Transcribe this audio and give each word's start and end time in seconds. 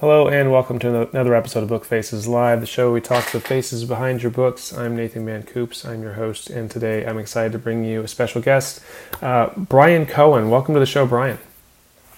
Hello 0.00 0.28
and 0.28 0.50
welcome 0.50 0.78
to 0.78 1.10
another 1.10 1.34
episode 1.34 1.62
of 1.62 1.68
Book 1.68 1.84
Faces 1.84 2.26
Live, 2.26 2.62
the 2.62 2.66
show 2.66 2.86
where 2.86 2.94
we 2.94 3.00
talk 3.02 3.26
to 3.26 3.32
the 3.32 3.46
faces 3.46 3.84
behind 3.84 4.22
your 4.22 4.30
books. 4.30 4.72
I'm 4.72 4.96
Nathan 4.96 5.26
Van 5.26 5.42
Coops. 5.42 5.84
I'm 5.84 6.00
your 6.00 6.14
host, 6.14 6.48
and 6.48 6.70
today 6.70 7.04
I'm 7.04 7.18
excited 7.18 7.52
to 7.52 7.58
bring 7.58 7.84
you 7.84 8.00
a 8.00 8.08
special 8.08 8.40
guest, 8.40 8.80
uh, 9.20 9.50
Bryan 9.58 10.06
Cohen. 10.06 10.48
Welcome 10.48 10.72
to 10.72 10.80
the 10.80 10.86
show, 10.86 11.04
Bryan. 11.04 11.38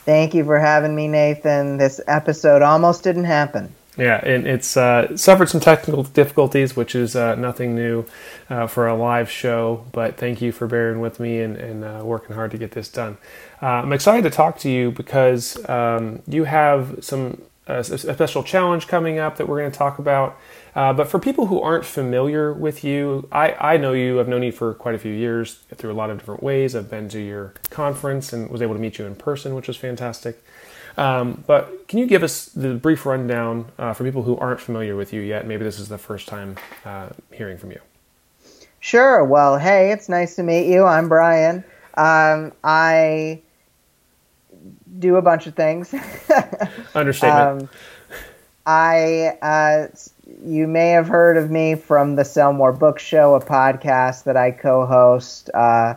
Thank 0.04 0.32
you 0.32 0.44
for 0.44 0.60
having 0.60 0.94
me, 0.94 1.08
Nathan. 1.08 1.76
This 1.76 2.00
episode 2.06 2.62
almost 2.62 3.02
didn't 3.02 3.24
happen. 3.24 3.74
Yeah, 3.98 4.24
and 4.24 4.46
it's 4.46 4.76
uh, 4.76 5.16
suffered 5.16 5.48
some 5.48 5.60
technical 5.60 6.04
difficulties, 6.04 6.76
which 6.76 6.94
is 6.94 7.16
uh, 7.16 7.34
nothing 7.34 7.74
new 7.74 8.06
uh, 8.48 8.68
for 8.68 8.86
a 8.86 8.94
live 8.94 9.28
show. 9.28 9.84
But 9.90 10.18
thank 10.18 10.40
you 10.40 10.52
for 10.52 10.68
bearing 10.68 11.00
with 11.00 11.18
me 11.18 11.40
and, 11.40 11.56
and 11.56 11.84
uh, 11.84 12.02
working 12.04 12.36
hard 12.36 12.52
to 12.52 12.58
get 12.58 12.70
this 12.70 12.88
done. 12.88 13.18
Uh, 13.60 13.66
I'm 13.66 13.92
excited 13.92 14.22
to 14.22 14.30
talk 14.30 14.56
to 14.60 14.70
you 14.70 14.92
because 14.92 15.68
um, 15.68 16.22
you 16.28 16.44
have 16.44 16.98
some 17.00 17.42
a, 17.66 17.82
special 17.84 18.42
challenge 18.42 18.88
coming 18.88 19.18
up 19.18 19.36
that 19.36 19.48
we're 19.48 19.60
going 19.60 19.70
to 19.70 19.78
talk 19.78 19.98
about. 19.98 20.38
Uh, 20.74 20.92
but 20.92 21.08
for 21.08 21.18
people 21.18 21.46
who 21.46 21.60
aren't 21.60 21.84
familiar 21.84 22.52
with 22.52 22.82
you, 22.82 23.28
I, 23.30 23.52
I 23.52 23.76
know 23.76 23.92
you. 23.92 24.20
I've 24.20 24.28
known 24.28 24.42
you 24.42 24.52
for 24.52 24.74
quite 24.74 24.94
a 24.94 24.98
few 24.98 25.12
years 25.12 25.54
through 25.74 25.92
a 25.92 25.94
lot 25.94 26.10
of 26.10 26.18
different 26.18 26.42
ways. 26.42 26.74
I've 26.74 26.90
been 26.90 27.08
to 27.10 27.20
your 27.20 27.54
conference 27.70 28.32
and 28.32 28.50
was 28.50 28.62
able 28.62 28.74
to 28.74 28.80
meet 28.80 28.98
you 28.98 29.06
in 29.06 29.14
person, 29.14 29.54
which 29.54 29.68
was 29.68 29.76
fantastic. 29.76 30.42
Um, 30.96 31.44
but 31.46 31.88
can 31.88 31.98
you 31.98 32.06
give 32.06 32.22
us 32.22 32.46
the 32.46 32.74
brief 32.74 33.06
rundown 33.06 33.70
uh, 33.78 33.92
for 33.92 34.04
people 34.04 34.22
who 34.22 34.36
aren't 34.36 34.60
familiar 34.60 34.96
with 34.96 35.12
you 35.12 35.20
yet? 35.20 35.46
Maybe 35.46 35.64
this 35.64 35.78
is 35.78 35.88
the 35.88 35.98
first 35.98 36.28
time 36.28 36.56
uh, 36.84 37.10
hearing 37.32 37.58
from 37.58 37.70
you. 37.70 37.80
Sure. 38.80 39.24
Well, 39.24 39.58
hey, 39.58 39.92
it's 39.92 40.08
nice 40.08 40.36
to 40.36 40.42
meet 40.42 40.66
you. 40.66 40.84
I'm 40.84 41.08
Brian. 41.08 41.64
Um, 41.94 42.52
I 42.64 43.40
do 45.02 45.16
a 45.16 45.22
bunch 45.22 45.46
of 45.46 45.54
things. 45.54 45.94
Understatement. 46.94 47.62
Um, 47.62 47.68
I, 48.64 49.36
uh, 49.42 49.88
you 50.44 50.66
may 50.66 50.90
have 50.90 51.08
heard 51.08 51.36
of 51.36 51.50
me 51.50 51.74
from 51.74 52.14
the 52.14 52.24
Sell 52.24 52.52
More 52.52 52.72
Book 52.72 52.98
Show, 52.98 53.34
a 53.34 53.40
podcast 53.40 54.24
that 54.24 54.36
I 54.36 54.52
co-host, 54.52 55.50
uh, 55.52 55.94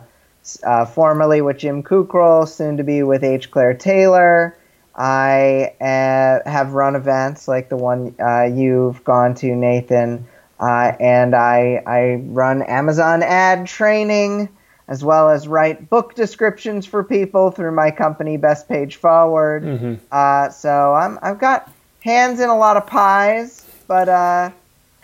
uh, 0.64 0.84
formerly 0.84 1.40
with 1.40 1.58
Jim 1.58 1.82
Kukral, 1.82 2.46
soon 2.46 2.76
to 2.76 2.84
be 2.84 3.02
with 3.02 3.24
H. 3.24 3.50
Claire 3.50 3.74
Taylor. 3.74 4.56
I 4.94 5.74
uh, 5.80 6.50
have 6.50 6.72
run 6.72 6.96
events 6.96 7.46
like 7.46 7.68
the 7.68 7.76
one 7.76 8.14
uh, 8.18 8.44
you've 8.44 9.04
gone 9.04 9.34
to, 9.36 9.54
Nathan, 9.54 10.26
uh, 10.58 10.92
and 10.98 11.34
I 11.34 11.82
I 11.86 12.14
run 12.14 12.62
Amazon 12.62 13.22
ad 13.22 13.66
training 13.66 14.48
as 14.88 15.02
well 15.02 15.28
as 15.28 15.48
write 15.48 15.90
book 15.90 16.14
descriptions 16.14 16.86
for 16.86 17.02
people 17.02 17.50
through 17.50 17.72
my 17.72 17.90
company 17.90 18.36
Best 18.36 18.68
Page 18.68 18.96
Forward. 18.96 19.64
Mm-hmm. 19.64 19.94
Uh, 20.10 20.48
so 20.50 20.94
I'm 20.94 21.18
I've 21.22 21.38
got 21.38 21.70
hands 22.00 22.40
in 22.40 22.48
a 22.48 22.56
lot 22.56 22.76
of 22.76 22.86
pies, 22.86 23.66
but 23.88 24.08
uh, 24.08 24.50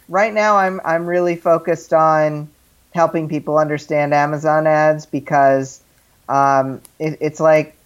right 0.09 0.33
now 0.33 0.57
I'm 0.57 0.81
I'm 0.85 1.07
really 1.07 1.37
focused 1.37 1.93
on 1.93 2.49
helping 2.93 3.29
people 3.29 3.59
understand 3.59 4.15
Amazon 4.15 4.67
ads 4.67 5.07
because 5.07 5.83
um, 6.29 6.81
it, 6.99 7.19
it's 7.21 7.41
like 7.41 7.77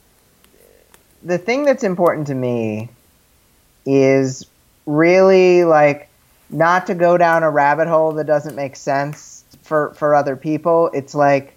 the 1.23 1.39
thing 1.39 1.65
that's 1.65 1.85
important 1.85 2.27
to 2.27 2.35
me 2.35 2.91
is 3.87 4.47
really 4.85 5.65
like 5.65 6.09
not 6.51 6.87
to 6.87 6.95
go 6.95 7.17
down 7.17 7.43
a 7.43 7.51
rabbit 7.51 7.89
hole 7.89 8.13
that 8.13 8.27
doesn't 8.27 8.55
make 8.55 8.77
sense 8.77 9.45
for 9.63 9.95
for 9.95 10.15
other 10.15 10.37
people. 10.37 10.91
It's 10.93 11.15
like 11.15 11.56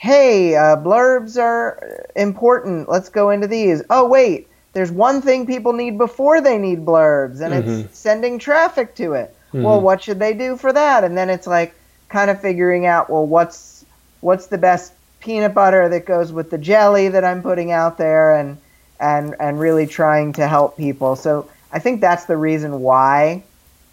hey, 0.00 0.56
uh, 0.56 0.76
blurbs 0.76 1.38
are 1.38 2.06
important. 2.16 2.88
Let's 2.88 3.10
go 3.10 3.28
into 3.28 3.46
these. 3.46 3.82
Oh, 3.90 4.08
wait, 4.08 4.48
there's 4.72 4.90
one 4.90 5.20
thing 5.20 5.46
people 5.46 5.74
need 5.74 5.98
before 5.98 6.40
they 6.40 6.56
need 6.56 6.86
blurbs, 6.86 7.42
and 7.42 7.52
mm-hmm. 7.52 7.70
it's 7.82 7.98
sending 7.98 8.38
traffic 8.38 8.94
to 8.94 9.12
it. 9.12 9.36
Mm-hmm. 9.48 9.62
Well, 9.62 9.78
what 9.82 10.02
should 10.02 10.18
they 10.18 10.32
do 10.32 10.56
for 10.56 10.72
that? 10.72 11.04
And 11.04 11.18
then 11.18 11.28
it's 11.28 11.46
like 11.46 11.74
kind 12.08 12.30
of 12.30 12.40
figuring 12.40 12.86
out, 12.86 13.10
well, 13.10 13.26
what's 13.26 13.84
what's 14.22 14.46
the 14.46 14.56
best 14.56 14.94
peanut 15.20 15.52
butter 15.52 15.90
that 15.90 16.06
goes 16.06 16.32
with 16.32 16.48
the 16.48 16.56
jelly 16.56 17.08
that 17.08 17.22
I'm 17.22 17.42
putting 17.42 17.70
out 17.70 17.98
there, 17.98 18.34
and 18.36 18.56
and 19.00 19.34
and 19.38 19.60
really 19.60 19.86
trying 19.86 20.32
to 20.34 20.48
help 20.48 20.78
people. 20.78 21.14
So 21.14 21.50
I 21.72 21.78
think 21.78 22.00
that's 22.00 22.24
the 22.24 22.38
reason 22.38 22.80
why 22.80 23.42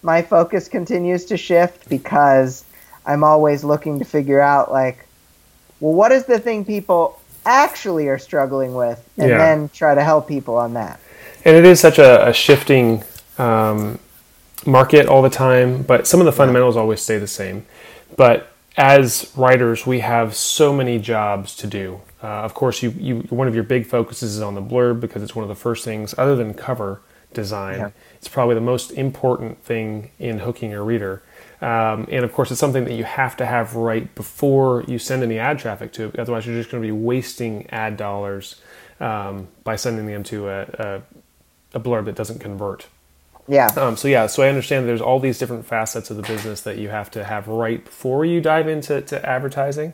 my 0.04 0.22
focus 0.22 0.70
continues 0.70 1.26
to 1.26 1.36
shift 1.36 1.90
because 1.90 2.64
I'm 3.06 3.26
always 3.26 3.66
looking 3.66 4.00
to 4.00 4.06
figure 4.06 4.40
out 4.40 4.72
like 4.72 5.07
well, 5.80 5.94
what 5.94 6.12
is 6.12 6.26
the 6.26 6.40
thing 6.40 6.66
people 6.66 7.20
actually 7.46 8.08
are 8.08 8.18
struggling 8.18 8.74
with, 8.74 9.08
and 9.18 9.30
yeah. 9.30 9.38
then 9.38 9.70
try 9.70 9.96
to 9.96 10.04
help 10.04 10.28
people 10.28 10.56
on 10.56 10.74
that. 10.74 11.00
And 11.46 11.56
it 11.56 11.66
is 11.66 11.80
such 11.80 11.98
a, 11.98 12.28
a 12.28 12.34
shifting 12.34 13.04
um, 13.38 14.00
market 14.66 15.06
all 15.06 15.22
the 15.22 15.30
time, 15.30 15.84
but 15.84 16.06
some 16.06 16.20
of 16.20 16.26
the 16.26 16.32
fundamentals 16.32 16.76
always 16.76 17.02
stay 17.02 17.18
the 17.18 17.28
same. 17.28 17.66
But 18.18 18.52
as 18.76 19.32
writers, 19.36 19.88
we 19.88 20.02
have 20.02 20.36
so 20.36 20.74
many 20.74 21.00
jobs 21.00 21.56
to 21.58 21.68
do. 21.68 22.02
Uh, 22.22 22.28
of 22.28 22.54
course, 22.54 22.84
you, 22.84 22.92
you 22.92 23.20
one 23.30 23.48
of 23.48 23.56
your 23.56 23.64
big 23.64 23.86
focuses 23.86 24.36
is 24.36 24.42
on 24.42 24.56
the 24.56 24.62
blurb 24.62 25.00
because 25.00 25.24
it's 25.24 25.36
one 25.36 25.44
of 25.44 25.50
the 25.50 25.56
first 25.56 25.86
things, 25.86 26.14
other 26.18 26.36
than 26.36 26.54
cover 26.54 27.02
design. 27.34 27.80
Yeah. 27.80 27.90
It's 28.16 28.28
probably 28.28 28.56
the 28.56 28.62
most 28.62 28.92
important 28.92 29.64
thing 29.64 30.12
in 30.20 30.40
hooking 30.40 30.74
a 30.74 30.82
reader. 30.82 31.22
Um, 31.62 32.08
and 32.12 32.24
of 32.24 32.34
course, 32.34 32.52
it's 32.52 32.60
something 32.60 32.86
that 32.86 32.94
you 32.94 33.04
have 33.04 33.36
to 33.38 33.46
have 33.46 33.76
right 33.76 34.14
before 34.14 34.84
you 34.88 35.00
send 35.00 35.24
any 35.24 35.40
ad 35.40 35.60
traffic 35.60 35.92
to 35.94 36.06
it. 36.06 36.20
Otherwise, 36.20 36.46
you're 36.46 36.56
just 36.56 36.70
going 36.70 36.82
to 36.84 36.88
be 36.88 36.92
wasting 36.92 37.68
ad 37.72 37.98
dollars 37.98 38.62
um, 39.00 39.48
by 39.64 39.76
sending 39.76 40.06
them 40.06 40.24
to 40.24 40.50
a, 40.50 40.62
a, 40.62 41.02
a, 41.74 41.80
blurb 41.80 42.06
that 42.06 42.16
doesn't 42.16 42.40
convert. 42.40 42.88
Yeah. 43.48 43.68
Um, 43.78 43.96
so 43.96 44.08
yeah, 44.08 44.28
so 44.28 44.44
I 44.44 44.50
understand 44.50 44.88
there's 44.88 45.02
all 45.02 45.20
these 45.20 45.40
different 45.40 45.66
facets 45.66 46.10
of 46.12 46.18
the 46.18 46.24
business 46.24 46.62
that 46.62 46.78
you 46.78 46.90
have 46.90 47.10
to 47.12 47.24
have 47.24 47.48
right 47.48 47.84
before 47.84 48.26
you 48.26 48.42
dive 48.42 48.68
into 48.68 49.02
to 49.02 49.26
advertising. 49.26 49.94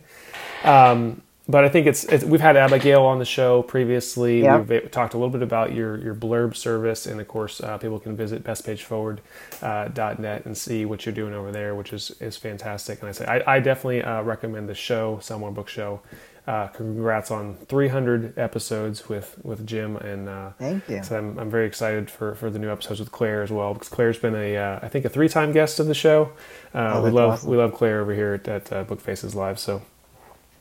Um, 0.64 1.22
but 1.48 1.66
I 1.66 1.70
think 1.70 1.88
it's, 1.88 2.06
it's, 2.06 2.24
we've 2.24 2.40
had 2.40 2.56
Abigail 2.56 3.04
on 3.04 3.20
the 3.20 3.26
show 3.26 3.64
previously. 3.64 4.44
Yep. 4.44 4.68
We've 4.68 4.92
talked 4.92 5.14
a 5.14 5.18
little 5.18 5.32
bit 5.32 5.42
about 5.42 5.74
your 5.74 5.98
your 5.98 6.16
blurb 6.16 6.56
service, 6.56 7.06
and 7.06 7.20
of 7.20 7.28
course, 7.28 7.60
uh, 7.60 7.78
people 7.78 8.00
can 8.00 8.16
visit 8.16 8.44
bestpageforward.net 8.44 10.42
uh, 10.42 10.42
and 10.46 10.58
see 10.58 10.86
what 10.86 11.06
you're 11.06 11.16
doing 11.16 11.34
over 11.34 11.52
there, 11.52 11.76
which 11.76 11.92
is 11.92 12.12
is 12.22 12.38
fantastic. 12.38 13.02
And 13.02 13.10
I 13.10 13.12
say 13.12 13.26
I, 13.26 13.56
I 13.56 13.60
definitely 13.60 14.04
uh, 14.04 14.22
recommend 14.22 14.70
the 14.70 14.76
show, 14.76 15.20
More 15.38 15.52
Book 15.52 15.68
Show. 15.68 16.02
Uh, 16.46 16.68
congrats 16.68 17.32
on 17.32 17.56
300 17.68 18.38
episodes 18.38 19.10
with 19.10 19.38
with 19.44 19.66
Jim, 19.68 19.98
and 19.98 20.30
uh, 20.30 20.52
thank 20.60 20.88
you. 20.88 21.04
So 21.04 21.18
I'm, 21.18 21.38
I'm 21.40 21.50
very 21.50 21.66
excited 21.68 22.10
for, 22.10 22.36
for 22.36 22.50
the 22.50 22.60
new 22.60 22.70
episodes 22.70 23.00
with 23.00 23.14
Claire 23.14 23.44
as 23.44 23.52
well, 23.52 23.74
because 23.74 23.90
Claire's 23.90 24.18
been 24.18 24.36
a 24.36 24.58
uh, 24.58 24.80
I 24.82 24.88
think 24.88 25.04
a 25.04 25.10
three 25.10 25.30
time 25.30 25.52
guest 25.52 25.80
of 25.80 25.88
the 25.88 25.94
show. 25.94 26.32
Oh, 26.74 27.04
we 27.04 27.12
love 27.12 27.32
awesome. 27.32 27.50
we 27.50 27.58
love 27.58 27.74
Claire 27.74 28.00
over 28.00 28.14
here 28.14 28.42
at, 28.46 28.72
at 28.72 28.88
Book 28.88 29.02
Faces 29.02 29.36
Live. 29.36 29.58
So 29.60 29.82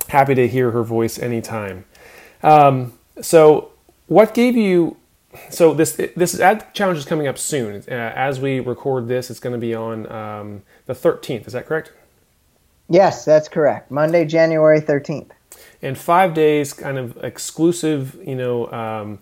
happy 0.08 0.34
to 0.34 0.48
hear 0.48 0.70
her 0.70 0.82
voice 0.82 1.18
anytime. 1.18 1.84
Um, 2.42 2.94
so, 3.20 3.70
what 4.06 4.34
gave 4.34 4.56
you? 4.56 4.96
So 5.48 5.72
this 5.72 5.92
this 6.14 6.38
ad 6.38 6.74
challenge 6.74 6.98
is 6.98 7.04
coming 7.06 7.26
up 7.26 7.38
soon. 7.38 7.82
Uh, 7.88 7.92
as 7.92 8.40
we 8.40 8.60
record 8.60 9.08
this, 9.08 9.30
it's 9.30 9.40
going 9.40 9.54
to 9.54 9.58
be 9.58 9.74
on 9.74 10.10
um, 10.12 10.62
the 10.86 10.92
13th. 10.92 11.46
Is 11.46 11.54
that 11.54 11.66
correct? 11.66 11.92
Yes, 12.88 13.24
that's 13.24 13.48
correct. 13.48 13.90
Monday, 13.90 14.26
January 14.26 14.80
13th. 14.80 15.30
And 15.80 15.96
five 15.96 16.34
days, 16.34 16.72
kind 16.74 16.98
of 16.98 17.16
exclusive. 17.24 18.18
You 18.26 18.36
know. 18.36 18.70
Um, 18.70 19.18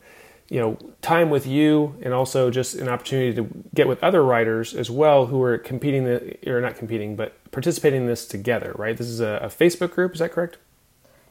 you 0.50 0.60
know 0.60 0.76
time 1.00 1.30
with 1.30 1.46
you 1.46 1.96
and 2.02 2.12
also 2.12 2.50
just 2.50 2.74
an 2.74 2.88
opportunity 2.88 3.32
to 3.32 3.48
get 3.72 3.88
with 3.88 4.02
other 4.02 4.22
writers 4.22 4.74
as 4.74 4.90
well 4.90 5.26
who 5.26 5.40
are 5.42 5.56
competing 5.56 6.04
the, 6.04 6.36
or 6.50 6.60
not 6.60 6.76
competing 6.76 7.16
but 7.16 7.32
participating 7.52 8.02
in 8.02 8.06
this 8.06 8.26
together 8.26 8.74
right 8.76 8.96
this 8.96 9.06
is 9.06 9.20
a, 9.20 9.38
a 9.42 9.46
facebook 9.46 9.92
group 9.92 10.12
is 10.12 10.18
that 10.18 10.32
correct 10.32 10.58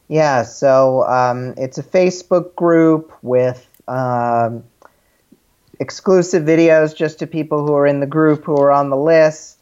yeah, 0.09 0.42
so 0.44 1.08
um, 1.08 1.53
it's 1.56 1.78
a 1.78 1.84
Facebook 1.84 2.56
group 2.56 3.14
with 3.22 3.66
um, 3.88 4.64
exclusive 5.80 6.44
videos 6.44 6.95
just 6.95 7.19
to 7.19 7.28
people 7.28 7.66
who 7.66 7.75
are 7.75 7.86
in 7.86 8.00
the 8.00 8.07
group 8.07 8.44
who 8.44 8.57
are 8.57 8.72
on 8.72 8.89
the 8.89 8.98
list. 8.98 9.57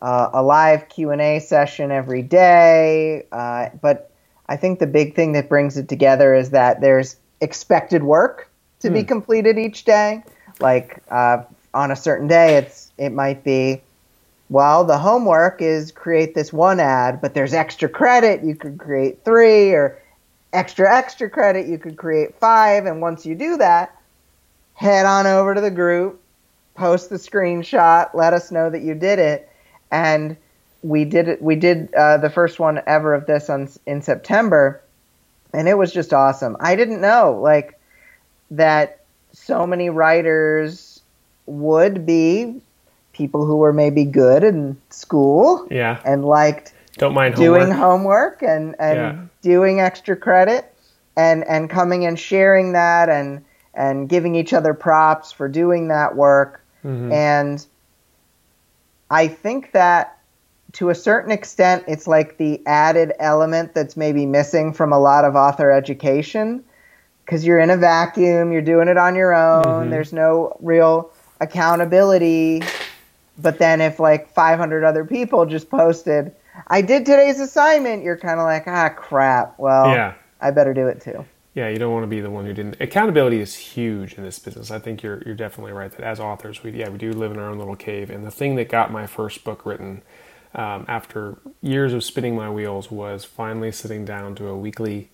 Uh, 0.00 0.30
a 0.32 0.42
live 0.42 0.88
Q&A 0.88 1.40
session 1.40 1.90
every 1.90 2.22
day. 2.22 3.26
Uh, 3.32 3.70
but 3.82 4.12
I 4.48 4.56
think 4.56 4.78
the 4.78 4.86
big 4.86 5.16
thing 5.16 5.32
that 5.32 5.48
brings 5.48 5.76
it 5.76 5.88
together 5.88 6.32
is 6.32 6.50
that 6.50 6.80
there's 6.80 7.16
expected 7.40 8.04
work 8.04 8.48
to 8.78 8.90
be 8.90 9.00
hmm. 9.00 9.06
completed 9.06 9.58
each 9.58 9.84
day. 9.84 10.22
Like 10.60 11.02
uh, 11.10 11.42
on 11.74 11.90
a 11.90 11.96
certain 11.96 12.28
day, 12.28 12.56
it's 12.56 12.92
it 12.96 13.10
might 13.10 13.42
be 13.42 13.82
well, 14.48 14.84
the 14.84 14.98
homework 14.98 15.60
is 15.60 15.92
create 15.92 16.34
this 16.34 16.52
one 16.52 16.80
ad, 16.80 17.20
but 17.20 17.34
there's 17.34 17.52
extra 17.52 17.88
credit. 17.88 18.44
You 18.44 18.54
could 18.54 18.78
create 18.78 19.24
three, 19.24 19.72
or 19.72 20.00
extra, 20.52 20.94
extra 20.94 21.28
credit. 21.28 21.66
You 21.66 21.78
could 21.78 21.96
create 21.96 22.34
five. 22.36 22.86
And 22.86 23.00
once 23.00 23.26
you 23.26 23.34
do 23.34 23.58
that, 23.58 23.94
head 24.74 25.06
on 25.06 25.26
over 25.26 25.54
to 25.54 25.60
the 25.60 25.70
group, 25.70 26.20
post 26.74 27.10
the 27.10 27.16
screenshot, 27.16 28.14
let 28.14 28.32
us 28.32 28.50
know 28.50 28.70
that 28.70 28.82
you 28.82 28.94
did 28.94 29.18
it. 29.18 29.50
And 29.90 30.36
we 30.82 31.04
did 31.04 31.28
it. 31.28 31.42
We 31.42 31.56
did 31.56 31.92
uh, 31.94 32.18
the 32.18 32.30
first 32.30 32.58
one 32.58 32.80
ever 32.86 33.14
of 33.14 33.26
this 33.26 33.50
on 33.50 33.68
in 33.86 34.02
September, 34.02 34.80
and 35.52 35.68
it 35.68 35.76
was 35.76 35.92
just 35.92 36.12
awesome. 36.12 36.56
I 36.60 36.76
didn't 36.76 37.00
know 37.00 37.38
like 37.42 37.78
that 38.50 39.00
so 39.32 39.66
many 39.66 39.90
writers 39.90 41.00
would 41.46 42.06
be 42.06 42.60
people 43.18 43.44
who 43.44 43.56
were 43.56 43.72
maybe 43.72 44.04
good 44.04 44.44
in 44.44 44.76
school 44.90 45.66
Yeah. 45.70 45.98
and 46.04 46.24
liked 46.24 46.72
Don't 46.96 47.12
mind 47.12 47.34
doing 47.34 47.70
homework. 47.72 48.40
homework 48.40 48.42
and, 48.42 48.76
and 48.78 48.96
Yeah. 48.96 49.16
doing 49.42 49.80
extra 49.80 50.14
credit 50.16 50.72
and, 51.16 51.44
and 51.48 51.68
coming 51.68 52.06
and 52.06 52.16
sharing 52.18 52.72
that 52.72 53.08
and, 53.08 53.44
and 53.74 54.08
giving 54.08 54.36
each 54.36 54.52
other 54.54 54.72
props 54.72 55.32
for 55.32 55.48
doing 55.48 55.88
that 55.88 56.14
work. 56.14 56.62
Mhm. 56.84 57.12
And 57.12 57.66
I 59.10 59.26
think 59.26 59.72
that 59.72 60.14
to 60.74 60.90
a 60.90 60.94
certain 60.94 61.32
extent, 61.32 61.82
it's 61.88 62.06
like 62.06 62.36
the 62.36 62.62
added 62.66 63.12
element 63.18 63.74
that's 63.74 63.96
maybe 63.96 64.26
missing 64.26 64.72
from 64.72 64.92
a 64.92 64.98
lot 64.98 65.24
of 65.24 65.34
author 65.34 65.72
education 65.72 66.62
because 67.24 67.44
you're 67.44 67.58
in 67.58 67.70
a 67.70 67.76
vacuum, 67.76 68.52
you're 68.52 68.62
doing 68.62 68.86
it 68.88 68.96
on 68.96 69.14
your 69.16 69.34
own, 69.34 69.88
Mhm. 69.88 69.90
there's 69.90 70.12
no 70.12 70.56
real 70.60 71.10
accountability. 71.40 72.62
But 73.38 73.58
then 73.58 73.80
if 73.80 74.00
like 74.00 74.32
500 74.32 74.84
other 74.84 75.04
people 75.04 75.46
just 75.46 75.70
posted, 75.70 76.34
I 76.66 76.82
did 76.82 77.06
today's 77.06 77.40
assignment, 77.40 78.02
you're 78.02 78.16
kind 78.18 78.40
of 78.40 78.44
like, 78.44 78.64
ah, 78.66 78.88
crap. 78.90 79.58
Well, 79.58 79.88
Yeah. 79.88 80.14
I 80.40 80.50
better 80.52 80.74
do 80.74 80.86
it 80.88 81.00
too. 81.00 81.24
Yeah, 81.54 81.68
you 81.68 81.78
don't 81.78 81.92
want 81.92 82.04
to 82.04 82.08
be 82.08 82.20
the 82.20 82.30
one 82.30 82.46
who 82.46 82.52
didn't. 82.52 82.80
Accountability 82.80 83.40
is 83.40 83.56
huge 83.56 84.14
in 84.14 84.22
this 84.22 84.38
business. 84.38 84.70
I 84.70 84.78
think 84.78 85.02
you're 85.02 85.20
you're 85.26 85.34
definitely 85.34 85.72
right 85.72 85.90
that 85.90 86.02
as 86.02 86.20
authors, 86.20 86.62
we 86.62 86.70
yeah 86.70 86.88
we 86.88 86.98
do 86.98 87.12
live 87.12 87.32
in 87.32 87.38
our 87.38 87.48
own 87.50 87.58
little 87.58 87.74
cave. 87.74 88.10
And 88.10 88.24
the 88.24 88.30
thing 88.30 88.54
that 88.56 88.68
got 88.68 88.92
my 88.92 89.06
first 89.08 89.42
book 89.42 89.66
written 89.66 90.02
um, 90.54 90.84
after 90.86 91.38
years 91.60 91.92
of 91.92 92.04
spinning 92.04 92.36
my 92.36 92.48
wheels 92.48 92.90
was 92.92 93.24
finally 93.24 93.72
sitting 93.72 94.04
down 94.04 94.36
to 94.36 94.46
a 94.46 94.56
weekly 94.56 95.10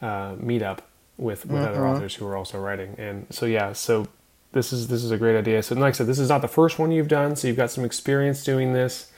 uh, 0.00 0.34
meetup 0.36 0.80
with 1.16 1.46
with 1.46 1.62
other 1.64 1.84
authors 1.86 2.14
who 2.14 2.24
were 2.26 2.36
also 2.36 2.60
writing. 2.60 2.94
And 2.96 3.26
so 3.30 3.46
yeah, 3.46 3.72
so 3.72 4.06
this 4.52 4.72
is 4.72 4.88
this 4.88 5.04
is 5.04 5.10
a 5.10 5.16
great 5.16 5.36
idea. 5.36 5.62
So 5.62 5.74
like 5.74 5.94
I 5.94 5.96
said, 5.96 6.06
this 6.06 6.18
is 6.18 6.28
not 6.28 6.40
the 6.40 6.48
first 6.48 6.78
one 6.78 6.90
you've 6.90 7.08
done, 7.08 7.36
so 7.36 7.48
you've 7.48 7.56
got 7.56 7.70
some 7.70 7.84
experience 7.84 8.42
doing 8.44 8.72
this. 8.72 9.10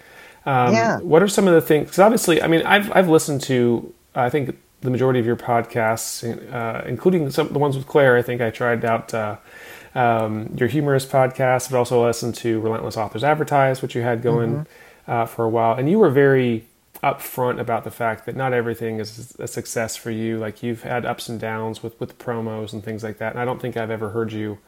Um, 0.46 0.72
Yeah. 0.72 0.98
What 1.00 1.22
are 1.22 1.28
some 1.28 1.46
of 1.46 1.54
the 1.54 1.60
things? 1.60 1.86
Because 1.86 1.98
obviously, 2.00 2.42
I 2.42 2.46
mean, 2.46 2.62
I've 2.66 2.90
I've 2.94 3.08
listened 3.08 3.40
to 3.42 3.92
I 4.14 4.30
think 4.30 4.56
the 4.80 4.90
majority 4.90 5.20
of 5.20 5.26
your 5.26 5.36
podcasts, 5.36 6.24
uh, 6.52 6.82
including 6.86 7.30
some 7.30 7.52
the 7.52 7.58
ones 7.58 7.76
with 7.76 7.86
Claire. 7.86 8.16
I 8.16 8.22
think 8.22 8.40
I 8.40 8.50
tried 8.50 8.84
out 8.84 9.12
uh, 9.14 9.36
um, 9.94 10.54
your 10.56 10.68
humorous 10.68 11.06
podcast, 11.06 11.70
but 11.70 11.78
also 11.78 12.04
listened 12.04 12.34
to 12.36 12.60
Relentless 12.60 12.96
Authors 12.96 13.22
Advertise, 13.22 13.82
which 13.82 13.94
you 13.94 14.02
had 14.02 14.22
going 14.22 14.66
uh, 15.06 15.26
for 15.26 15.44
a 15.44 15.48
while, 15.48 15.74
and 15.74 15.88
you 15.90 15.98
were 15.98 16.10
very 16.10 16.66
upfront 17.02 17.58
about 17.58 17.84
the 17.84 17.90
fact 17.90 18.26
that 18.26 18.36
not 18.36 18.52
everything 18.52 19.00
is 19.00 19.34
a 19.38 19.46
success 19.46 19.96
for 19.96 20.10
you. 20.10 20.38
Like 20.38 20.62
you've 20.62 20.82
had 20.82 21.06
ups 21.06 21.28
and 21.28 21.38
downs 21.38 21.82
with 21.82 21.98
with 22.00 22.18
promos 22.18 22.72
and 22.72 22.82
things 22.82 23.04
like 23.04 23.18
that, 23.18 23.32
and 23.32 23.40
I 23.40 23.44
don't 23.44 23.60
think 23.60 23.76
I've 23.76 23.90
ever 23.90 24.10
heard 24.10 24.32
you 24.32 24.58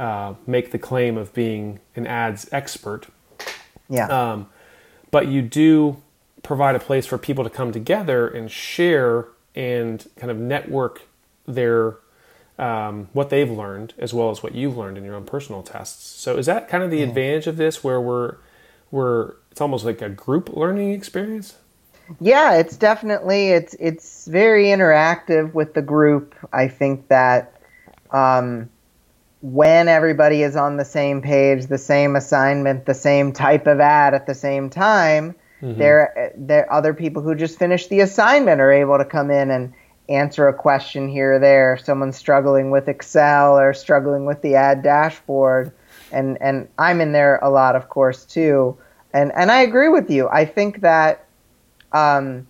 uh, 0.00 0.34
make 0.46 0.70
the 0.70 0.78
claim 0.78 1.18
of 1.18 1.34
being 1.34 1.78
an 1.94 2.06
ads 2.06 2.48
expert. 2.52 3.06
Yeah. 3.90 4.06
Um, 4.06 4.48
but 5.10 5.28
you 5.28 5.42
do 5.42 6.00
provide 6.42 6.74
a 6.74 6.78
place 6.78 7.04
for 7.04 7.18
people 7.18 7.44
to 7.44 7.50
come 7.50 7.70
together 7.70 8.26
and 8.26 8.50
share 8.50 9.28
and 9.54 10.08
kind 10.16 10.30
of 10.30 10.38
network 10.38 11.02
their 11.46 11.96
um, 12.58 13.08
what 13.12 13.28
they've 13.28 13.50
learned 13.50 13.92
as 13.98 14.14
well 14.14 14.30
as 14.30 14.42
what 14.42 14.54
you've 14.54 14.76
learned 14.76 14.96
in 14.96 15.04
your 15.04 15.16
own 15.16 15.24
personal 15.26 15.62
tests. 15.62 16.04
So 16.04 16.38
is 16.38 16.46
that 16.46 16.68
kind 16.68 16.82
of 16.82 16.90
the 16.90 17.02
advantage 17.02 17.46
of 17.46 17.58
this, 17.58 17.84
where 17.84 18.00
we're 18.00 18.36
we're 18.90 19.34
it's 19.50 19.60
almost 19.60 19.84
like 19.84 20.00
a 20.00 20.08
group 20.08 20.56
learning 20.56 20.94
experience? 20.94 21.56
Yeah, 22.20 22.54
it's 22.54 22.76
definitely 22.76 23.48
it's 23.48 23.74
it's 23.78 24.26
very 24.26 24.66
interactive 24.66 25.52
with 25.52 25.74
the 25.74 25.82
group. 25.82 26.34
I 26.54 26.68
think 26.68 27.08
that 27.08 27.60
um, 28.12 28.70
when 29.42 29.88
everybody 29.88 30.42
is 30.42 30.56
on 30.56 30.76
the 30.76 30.84
same 30.84 31.22
page, 31.22 31.66
the 31.66 31.78
same 31.78 32.16
assignment, 32.16 32.84
the 32.84 32.94
same 32.94 33.32
type 33.32 33.66
of 33.66 33.80
ad 33.80 34.14
at 34.14 34.26
the 34.26 34.34
same 34.34 34.68
time, 34.68 35.34
there 35.76 36.32
there 36.36 36.72
other 36.72 36.94
people 36.94 37.22
who 37.22 37.34
just 37.34 37.58
finished 37.58 37.88
the 37.90 38.00
assignment 38.00 38.60
are 38.60 38.72
able 38.72 38.98
to 38.98 39.04
come 39.04 39.30
in 39.30 39.50
and 39.50 39.72
answer 40.08 40.48
a 40.48 40.54
question 40.54 41.08
here 41.08 41.34
or 41.34 41.38
there. 41.38 41.78
Someone's 41.82 42.16
struggling 42.16 42.70
with 42.70 42.88
Excel 42.88 43.58
or 43.58 43.72
struggling 43.72 44.26
with 44.26 44.42
the 44.42 44.56
ad 44.56 44.82
dashboard, 44.82 45.72
and 46.12 46.36
and 46.40 46.68
I'm 46.78 47.00
in 47.00 47.12
there 47.12 47.38
a 47.42 47.50
lot, 47.50 47.76
of 47.76 47.88
course, 47.88 48.24
too. 48.24 48.76
And 49.12 49.32
and 49.34 49.50
I 49.50 49.62
agree 49.62 49.88
with 49.88 50.10
you. 50.10 50.28
I 50.28 50.44
think 50.44 50.80
that 50.80 51.26
um, 51.92 52.46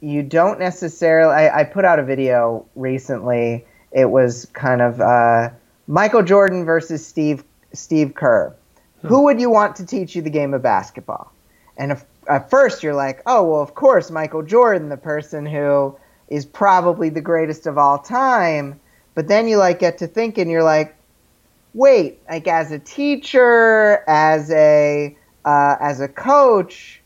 you 0.00 0.22
don't 0.22 0.58
necessarily. 0.58 1.34
I, 1.34 1.60
I 1.60 1.64
put 1.64 1.84
out 1.84 1.98
a 1.98 2.04
video 2.04 2.66
recently. 2.74 3.64
It 3.92 4.06
was 4.06 4.46
kind 4.52 4.80
of 4.80 5.00
uh, 5.00 5.50
Michael 5.86 6.22
Jordan 6.22 6.64
versus 6.64 7.06
Steve 7.06 7.44
Steve 7.72 8.14
Kerr. 8.14 8.54
Who 9.02 9.24
would 9.24 9.40
you 9.40 9.50
want 9.50 9.76
to 9.76 9.86
teach 9.86 10.14
you 10.14 10.22
the 10.22 10.30
game 10.30 10.54
of 10.54 10.62
basketball? 10.62 11.32
And 11.76 11.90
if, 11.90 12.04
at 12.28 12.50
first 12.50 12.82
you're 12.82 12.94
like, 12.94 13.22
oh 13.26 13.42
well, 13.42 13.60
of 13.60 13.74
course 13.74 14.10
Michael 14.10 14.42
Jordan, 14.42 14.88
the 14.88 14.96
person 14.96 15.44
who 15.44 15.96
is 16.28 16.46
probably 16.46 17.08
the 17.08 17.20
greatest 17.20 17.66
of 17.66 17.78
all 17.78 17.98
time. 17.98 18.80
But 19.14 19.28
then 19.28 19.48
you 19.48 19.56
like 19.56 19.80
get 19.80 19.98
to 19.98 20.06
thinking, 20.06 20.48
you're 20.48 20.62
like, 20.62 20.96
wait, 21.74 22.20
like 22.30 22.46
as 22.46 22.70
a 22.70 22.78
teacher, 22.78 24.04
as 24.06 24.50
a 24.50 25.16
uh, 25.44 25.76
as 25.80 26.00
a 26.00 26.08
coach, 26.08 27.00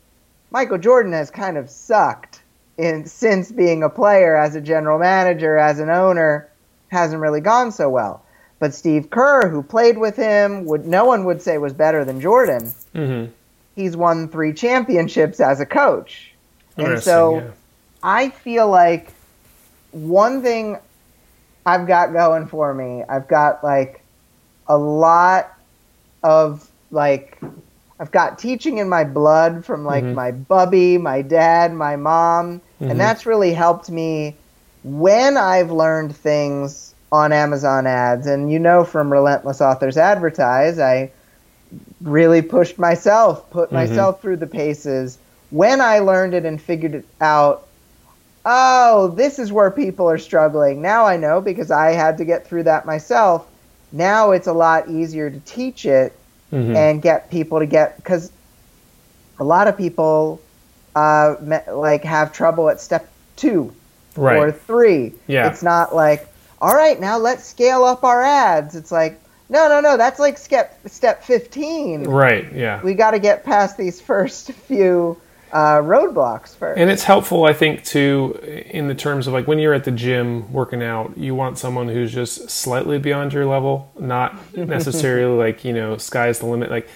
Michael 0.51 0.77
Jordan 0.77 1.13
has 1.13 1.31
kind 1.31 1.57
of 1.57 1.69
sucked 1.69 2.41
in 2.77 3.05
since 3.05 3.51
being 3.51 3.81
a 3.81 3.89
player, 3.89 4.37
as 4.37 4.55
a 4.55 4.61
general 4.61 4.99
manager, 4.99 5.57
as 5.57 5.79
an 5.79 5.89
owner, 5.89 6.47
hasn't 6.89 7.21
really 7.21 7.41
gone 7.41 7.71
so 7.71 7.89
well. 7.89 8.23
But 8.59 8.73
Steve 8.73 9.09
Kerr, 9.11 9.47
who 9.49 9.61
played 9.61 9.97
with 9.97 10.15
him, 10.15 10.65
would 10.65 10.85
no 10.87 11.05
one 11.05 11.25
would 11.25 11.41
say 11.41 11.57
was 11.57 11.73
better 11.73 12.03
than 12.03 12.19
Jordan. 12.21 12.73
Mm-hmm. 12.95 13.31
He's 13.75 13.95
won 13.95 14.27
three 14.29 14.53
championships 14.53 15.39
as 15.39 15.59
a 15.59 15.65
coach, 15.65 16.31
and 16.77 16.99
so 16.99 17.35
yeah. 17.37 17.51
I 18.01 18.29
feel 18.29 18.67
like 18.67 19.11
one 19.91 20.41
thing 20.41 20.77
I've 21.65 21.85
got 21.85 22.13
going 22.13 22.47
for 22.47 22.73
me, 22.73 23.03
I've 23.07 23.27
got 23.27 23.63
like 23.63 24.01
a 24.67 24.77
lot 24.77 25.53
of 26.23 26.67
like 26.89 27.37
I've 27.99 28.11
got 28.11 28.39
teaching 28.39 28.79
in 28.79 28.89
my 28.89 29.03
blood 29.03 29.65
from 29.65 29.85
like 29.85 30.03
Mhm. 30.03 30.13
my 30.15 30.31
bubby, 30.31 30.97
my 30.97 31.21
dad, 31.21 31.73
my 31.73 31.95
mom, 31.95 32.61
Mhm. 32.81 32.91
and 32.91 32.99
that's 32.99 33.25
really 33.27 33.53
helped 33.53 33.89
me 33.89 34.35
when 34.83 35.37
I've 35.37 35.71
learned 35.71 36.15
things 36.15 36.93
on 37.11 37.31
Amazon 37.31 37.87
ads. 37.87 38.27
And 38.27 38.51
you 38.51 38.59
know 38.59 38.83
from 38.83 39.11
Relentless 39.11 39.61
Authors 39.61 39.97
Advertise, 39.97 40.79
I 40.79 41.11
really 42.01 42.41
pushed 42.41 42.77
myself, 42.79 43.49
put 43.49 43.69
Mhm. 43.69 43.73
myself 43.73 44.21
through 44.21 44.37
the 44.37 44.47
paces. 44.47 45.17
When 45.51 45.79
I 45.81 45.99
learned 45.99 46.33
it 46.33 46.45
and 46.45 46.61
figured 46.61 46.95
it 46.95 47.05
out, 47.21 47.65
oh, 48.45 49.09
this 49.09 49.39
is 49.39 49.51
where 49.51 49.71
people 49.71 50.09
are 50.09 50.17
struggling. 50.17 50.81
Now 50.81 51.05
I 51.05 51.17
know 51.17 51.41
because 51.41 51.71
I 51.71 51.91
had 51.91 52.17
to 52.19 52.25
get 52.25 52.47
through 52.47 52.63
that 52.63 52.85
myself. 52.85 53.45
Now 53.91 54.31
it's 54.31 54.47
a 54.47 54.53
lot 54.53 54.89
easier 54.89 55.29
to 55.29 55.39
teach 55.41 55.85
it 55.85 56.13
Mhm. 56.53 56.75
and 56.75 57.01
get 57.01 57.29
people 57.29 57.59
to 57.59 57.65
get 57.65 57.97
because 57.97 58.31
a 59.39 59.43
lot 59.43 59.67
of 59.67 59.77
people 59.77 60.39
uh, 60.95 61.35
like 61.71 62.03
have 62.03 62.33
trouble 62.33 62.69
at 62.69 62.81
step 62.81 63.07
two 63.35 63.71
right. 64.15 64.37
or 64.37 64.51
three. 64.51 65.13
Yeah. 65.27 65.47
It's 65.47 65.61
not 65.61 65.93
like, 65.95 66.25
all 66.61 66.73
right, 66.73 66.99
now 66.99 67.17
let's 67.17 67.45
scale 67.45 67.83
up 67.83 68.03
our 68.03 68.21
ads. 68.21 68.75
It's 68.75 68.91
like, 68.91 69.21
no, 69.49 69.67
no, 69.67 69.79
no, 69.79 69.97
that's 69.97 70.19
like 70.19 70.37
step 70.37 70.79
step 70.87 71.23
fifteen. 71.23 72.03
right. 72.03 72.51
Yeah. 72.53 72.81
We 72.81 72.93
got 72.93 73.11
to 73.11 73.19
get 73.19 73.43
past 73.45 73.77
these 73.77 74.01
first 74.11 74.51
few 74.51 75.17
uh, 75.51 75.77
roadblocks 75.77 76.55
first. 76.55 76.79
And 76.79 76.89
it's 76.89 77.03
helpful, 77.03 77.45
I 77.45 77.53
think, 77.53 77.83
too, 77.83 78.37
in 78.43 78.87
the 78.87 78.95
terms 78.95 79.27
of 79.27 79.33
like 79.33 79.47
when 79.47 79.59
you're 79.59 79.73
at 79.73 79.85
the 79.85 79.91
gym 79.91 80.51
working 80.51 80.83
out, 80.83 81.17
you 81.17 81.35
want 81.35 81.57
someone 81.57 81.87
who's 81.87 82.13
just 82.13 82.49
slightly 82.49 82.99
beyond 82.99 83.33
your 83.33 83.45
level, 83.45 83.91
not 83.99 84.55
necessarily 84.57 85.37
like, 85.37 85.63
you 85.63 85.73
know, 85.73 85.97
sky's 85.97 86.39
the 86.39 86.45
limit. 86.45 86.69
Like, 86.69 86.89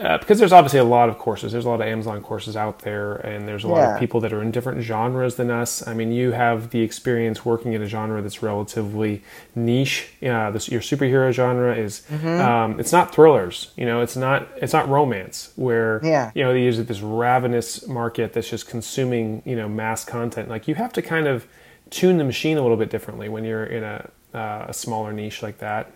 uh, 0.00 0.18
because 0.18 0.38
there's 0.38 0.52
obviously 0.52 0.78
a 0.78 0.84
lot 0.84 1.08
of 1.08 1.18
courses. 1.18 1.52
There's 1.52 1.64
a 1.64 1.68
lot 1.68 1.80
of 1.80 1.86
Amazon 1.86 2.22
courses 2.22 2.56
out 2.56 2.80
there, 2.80 3.14
and 3.16 3.46
there's 3.48 3.64
a 3.64 3.68
lot 3.68 3.78
Yeah. 3.78 3.94
of 3.94 4.00
people 4.00 4.20
that 4.20 4.32
are 4.32 4.40
in 4.42 4.50
different 4.50 4.82
genres 4.82 5.36
than 5.36 5.50
us. 5.50 5.86
I 5.86 5.94
mean, 5.94 6.12
you 6.12 6.32
have 6.32 6.70
the 6.70 6.80
experience 6.82 7.44
working 7.44 7.72
in 7.72 7.82
a 7.82 7.86
genre 7.86 8.22
that's 8.22 8.42
relatively 8.42 9.22
niche. 9.54 10.08
Uh, 10.22 10.50
this, 10.50 10.68
your 10.68 10.80
superhero 10.80 11.30
genre 11.32 11.74
is 11.74 12.02
um, 12.24 12.78
it's 12.78 12.92
not 12.92 13.14
thrillers. 13.14 13.72
You 13.76 13.86
know, 13.86 14.00
it's 14.00 14.16
not 14.16 14.48
it's 14.56 14.72
not 14.72 14.88
romance 14.88 15.52
where 15.56 16.00
Yeah. 16.04 16.30
you 16.34 16.44
know 16.44 16.52
they 16.52 16.62
use 16.62 16.78
this 16.84 17.00
ravenous 17.00 17.86
market 17.88 18.32
that's 18.32 18.48
just 18.48 18.68
consuming 18.68 19.42
you 19.44 19.56
know 19.56 19.68
mass 19.68 20.04
content. 20.04 20.48
Like 20.48 20.68
you 20.68 20.74
have 20.76 20.92
to 20.94 21.02
kind 21.02 21.26
of 21.26 21.46
tune 21.90 22.18
the 22.18 22.24
machine 22.24 22.56
a 22.56 22.62
little 22.62 22.76
bit 22.76 22.88
differently 22.90 23.28
when 23.28 23.44
you're 23.44 23.64
in 23.64 23.82
a 23.82 24.08
uh, 24.32 24.66
a 24.68 24.72
smaller 24.72 25.12
niche 25.12 25.42
like 25.42 25.58
that, 25.58 25.90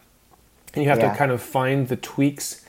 and 0.74 0.82
you 0.82 0.88
have 0.90 0.98
Yeah. 0.98 1.12
to 1.12 1.16
kind 1.16 1.30
of 1.30 1.40
find 1.40 1.86
the 1.88 1.94
tweaks 1.96 2.63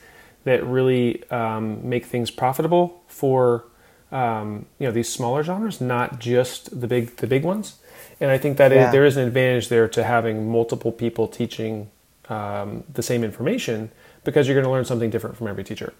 that 0.46 0.64
really 0.64 1.28
um, 1.30 1.88
make 1.88 2.06
things 2.06 2.30
profitable 2.30 3.02
for 3.08 3.64
um, 4.12 4.66
you 4.78 4.86
know 4.86 4.92
these 4.92 5.08
smaller 5.08 5.42
genres, 5.42 5.80
not 5.80 6.20
just 6.20 6.80
the 6.80 6.86
big 6.86 7.16
the 7.16 7.26
big 7.26 7.44
ones. 7.44 7.74
And 8.20 8.30
I 8.30 8.38
think 8.38 8.56
that 8.56 8.70
Yeah. 8.72 8.90
there 8.90 9.04
is 9.04 9.16
an 9.16 9.26
advantage 9.26 9.68
there 9.68 9.88
to 9.88 10.02
having 10.04 10.50
multiple 10.50 10.92
people 10.92 11.26
teaching 11.28 11.90
um, 12.28 12.84
the 12.92 13.02
same 13.02 13.22
information 13.24 13.90
because 14.24 14.46
you're 14.48 14.54
going 14.54 14.64
to 14.64 14.70
learn 14.70 14.84
something 14.84 15.10
different 15.10 15.36
from 15.36 15.48
every 15.48 15.64
teacher. 15.64 15.92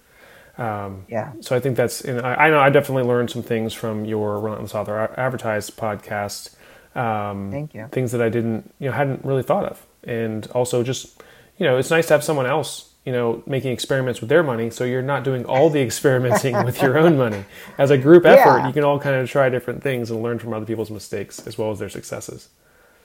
Um, 0.57 1.05
yeah. 1.07 1.33
So 1.41 1.55
I 1.55 1.59
think 1.59 1.77
that's, 1.77 2.01
and 2.01 2.19
I, 2.21 2.47
I, 2.47 2.49
know 2.49 2.59
I 2.59 2.69
definitely 2.69 3.03
learned 3.03 3.29
some 3.29 3.43
things 3.43 3.73
from 3.73 4.05
your 4.05 4.39
Relentless 4.39 4.73
Author 4.73 5.13
Advertised 5.15 5.77
podcast. 5.77 6.55
Um, 6.95 7.51
Thank 7.51 7.75
you. 7.75 7.87
Things 7.91 8.11
that 8.13 8.21
I 8.21 8.29
didn't, 8.29 8.73
you 8.79 8.87
know, 8.89 8.95
hadn't 8.95 9.23
really 9.23 9.43
thought 9.43 9.65
of, 9.65 9.85
and 10.03 10.47
also 10.47 10.81
just, 10.81 11.21
you 11.59 11.65
know, 11.67 11.77
it's 11.77 11.91
nice 11.91 12.07
to 12.07 12.15
have 12.15 12.23
someone 12.23 12.47
else, 12.47 12.86
you 13.07 13.13
know, 13.13 13.41
making 13.45 13.71
experiments 13.71 14.19
with 14.19 14.27
their 14.27 14.43
money, 14.43 14.69
so 14.69 14.83
you're 14.83 15.01
not 15.01 15.23
doing 15.23 15.45
all 15.45 15.69
the 15.69 15.79
experimenting 15.89 16.61
with 16.65 16.81
your 16.81 16.97
own 16.97 17.17
money. 17.17 17.45
As 17.77 17.89
a 17.89 17.97
group 17.97 18.25
effort, 18.25 18.59
yeah. 18.59 18.67
you 18.67 18.73
can 18.73 18.83
all 18.83 18.99
kind 18.99 19.15
of 19.15 19.29
try 19.29 19.47
different 19.47 19.81
things 19.81 20.11
and 20.11 20.21
learn 20.21 20.39
from 20.39 20.53
other 20.53 20.65
people's 20.65 20.91
mistakes 20.91 21.39
as 21.47 21.57
well 21.57 21.71
as 21.71 21.79
their 21.79 21.87
successes. 21.87 22.49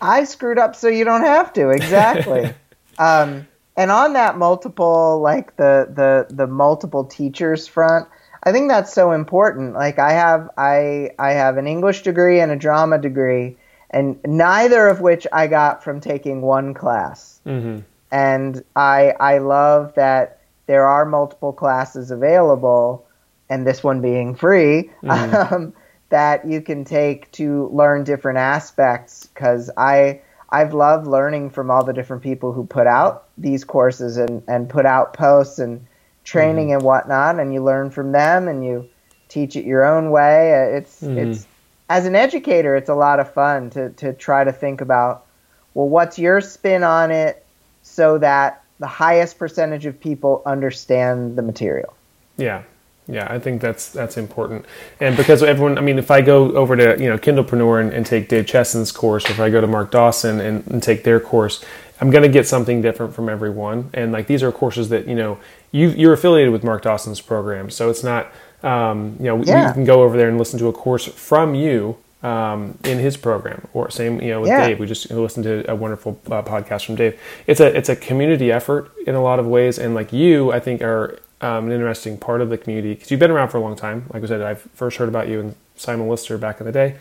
I 0.01 0.25
screwed 0.25 0.59
up, 0.59 0.75
so 0.75 0.89
you 0.89 1.05
don't 1.05 1.23
have 1.23 1.53
to. 1.53 1.71
Exactly. 1.71 2.53
um, 2.99 3.47
and 3.77 3.91
on 3.91 4.13
that 4.15 4.37
multiple 4.37 5.21
like 5.21 5.57
the 5.57 5.89
the 5.95 6.35
the 6.35 6.47
multiple 6.47 7.05
teachers 7.05 7.67
front 7.67 8.09
i 8.43 8.53
think 8.53 8.69
that's 8.69 8.93
so 8.93 9.13
important 9.13 9.75
like 9.75 9.99
i 9.99 10.13
have 10.13 10.51
i 10.57 11.11
i 11.19 11.33
have 11.33 11.57
an 11.57 11.67
english 11.67 12.03
degree 12.03 12.41
and 12.41 12.53
a 12.53 12.57
drama 12.57 12.99
degree 12.99 13.57
and 13.91 14.19
neither 14.25 14.89
of 14.89 15.01
which 15.01 15.27
i 15.33 15.47
got 15.47 15.83
from 15.83 16.01
taking 16.01 16.43
one 16.43 16.75
class 16.75 17.41
mm-hmm. 17.47 17.81
And 18.13 18.63
i 18.77 19.13
i 19.19 19.39
love 19.39 19.93
that 19.95 20.41
there 20.67 20.87
are 20.87 21.05
multiple 21.05 21.53
classes 21.53 22.13
available 22.13 23.05
and 23.51 23.67
this 23.67 23.83
one 23.83 24.01
being 24.01 24.35
free 24.35 24.91
mm-hmm. 25.03 25.55
um, 25.55 25.75
that 26.11 26.47
you 26.47 26.61
can 26.61 26.85
take 26.85 27.31
to 27.33 27.69
learn 27.73 28.05
different 28.05 28.39
aspects 28.39 29.27
because 29.27 29.69
i 29.77 30.21
I've 30.53 30.75
loved 30.75 31.07
learning 31.07 31.49
from 31.49 31.71
all 31.71 31.83
the 31.83 31.95
different 31.95 32.23
people 32.23 32.53
who 32.53 32.67
put 32.67 32.87
out 32.87 33.25
these 33.39 33.65
courses 33.65 34.19
and, 34.19 34.43
and 34.47 34.69
put 34.69 34.85
out 34.85 35.15
posts 35.15 35.59
and 35.59 35.87
training 36.25 36.67
mm-hmm. 36.67 36.75
and 36.75 36.83
whatnot, 36.83 37.41
and 37.41 37.55
you 37.55 37.65
learn 37.65 37.91
from 37.91 38.13
them 38.13 38.49
and 38.49 38.63
you 38.63 38.89
teach 39.29 39.57
it 39.57 39.65
your 39.65 39.85
own 39.85 40.11
way. 40.11 40.53
Uh, 40.53 40.77
it's 40.77 41.01
mm-hmm. 41.01 41.17
it's 41.17 41.47
as 41.89 42.05
an 42.05 42.15
educator, 42.15 42.77
it's 42.77 42.91
a 42.91 42.95
lot 42.95 43.19
of 43.19 43.33
fun 43.33 43.71
to 43.71 43.91
to 43.91 44.13
try 44.13 44.45
to 44.45 44.53
think 44.53 44.83
about 44.83 45.27
well, 45.73 45.89
what's 45.89 46.19
your 46.19 46.43
spin 46.43 46.83
on 46.83 47.11
it, 47.11 47.42
so 47.83 48.19
that 48.19 48.63
the 48.79 48.87
highest 48.87 49.39
percentage 49.39 49.87
of 49.87 50.01
people 50.01 50.43
understand 50.47 51.37
the 51.37 51.43
material. 51.43 51.95
Yeah, 52.37 52.63
yeah, 53.09 53.27
I 53.31 53.39
think 53.39 53.61
that's 53.61 53.91
that's 53.91 54.17
important, 54.17 54.65
and 55.01 55.17
because 55.17 55.43
everyone, 55.43 55.77
I 55.77 55.81
mean, 55.81 55.99
if 55.99 56.11
I 56.11 56.21
go 56.21 56.53
over 56.53 56.77
to 56.77 57.03
you 57.03 57.09
know 57.09 57.19
Kindlepreneur 57.19 57.81
and, 57.81 57.93
and 57.93 58.07
take 58.07 58.29
Dave 58.29 58.47
Chesson's 58.47 58.93
course, 58.93 59.29
or 59.29 59.33
if 59.33 59.41
I 59.41 59.51
go 59.51 59.61
to 59.61 59.67
Mark 59.67 59.91
Dawson 59.91 60.41
and, 60.41 60.67
and 60.69 60.83
take 60.83 61.05
their 61.05 61.21
course, 61.21 61.65
I'm 62.01 62.11
going 62.11 62.23
to 62.23 62.29
get 62.29 62.47
something 62.47 62.81
different 62.81 63.15
from 63.15 63.29
everyone. 63.29 63.91
And 63.95 64.13
like 64.13 64.27
these 64.27 64.43
are 64.43 64.51
courses 64.51 64.89
that 64.89 65.07
you 65.07 65.15
know 65.15 65.39
you 65.71 65.89
you're 65.89 66.13
affiliated 66.13 66.53
with 66.53 66.65
Mark 66.65 66.83
Dawson's 66.83 67.21
program, 67.21 67.71
so 67.71 67.91
it's 67.91 68.05
not 68.05 68.33
um, 68.63 69.17
you 69.19 69.27
know 69.27 69.43
yeah. 69.43 69.69
you 69.69 69.75
can 69.75 69.85
go 69.85 70.03
over 70.03 70.17
there 70.17 70.29
and 70.29 70.39
listen 70.39 70.59
to 70.61 70.69
a 70.69 70.73
course 70.73 71.07
from 71.07 71.55
you 71.55 71.97
um, 72.23 72.79
in 72.85 72.99
his 72.99 73.17
program, 73.17 73.67
or 73.73 73.91
same 73.91 74.21
you 74.21 74.31
know 74.31 74.41
with 74.41 74.49
yeah. 74.49 74.67
Dave. 74.67 74.79
We 74.79 74.87
just 74.87 75.11
listened 75.11 75.45
to 75.45 75.71
a 75.71 75.75
wonderful 75.75 76.21
uh, 76.27 76.43
podcast 76.43 76.87
from 76.87 76.95
Dave. 76.95 77.19
It's 77.47 77.61
a 77.61 77.77
it's 77.77 77.89
a 77.89 77.97
community 77.97 78.53
effort 78.53 78.93
in 79.07 79.15
a 79.15 79.23
lot 79.23 79.39
of 79.39 79.47
ways, 79.47 79.79
and 79.79 79.95
like 79.95 80.13
you, 80.13 80.53
I 80.53 80.61
think 80.61 80.83
are 80.83 81.19
um, 81.41 81.67
an 81.67 81.73
interesting 81.73 82.17
part 82.17 82.41
of 82.41 82.51
the 82.51 82.59
community 82.59 82.95
because 82.95 83.11
you've 83.11 83.21
been 83.21 83.31
around 83.31 83.49
for 83.49 83.59
a 83.59 83.61
long 83.61 83.77
time. 83.77 84.07
Like 84.13 84.23
I 84.23 84.27
said, 84.27 84.43
I 84.43 84.55
first 84.55 84.97
heard 84.99 85.09
about 85.09 85.29
you 85.29 85.41
and 85.41 85.55
Simon 85.77 86.09
Lister 86.09 86.39
back 86.39 86.61
in 86.61 86.67
the 86.67 86.73
day, 86.73 86.97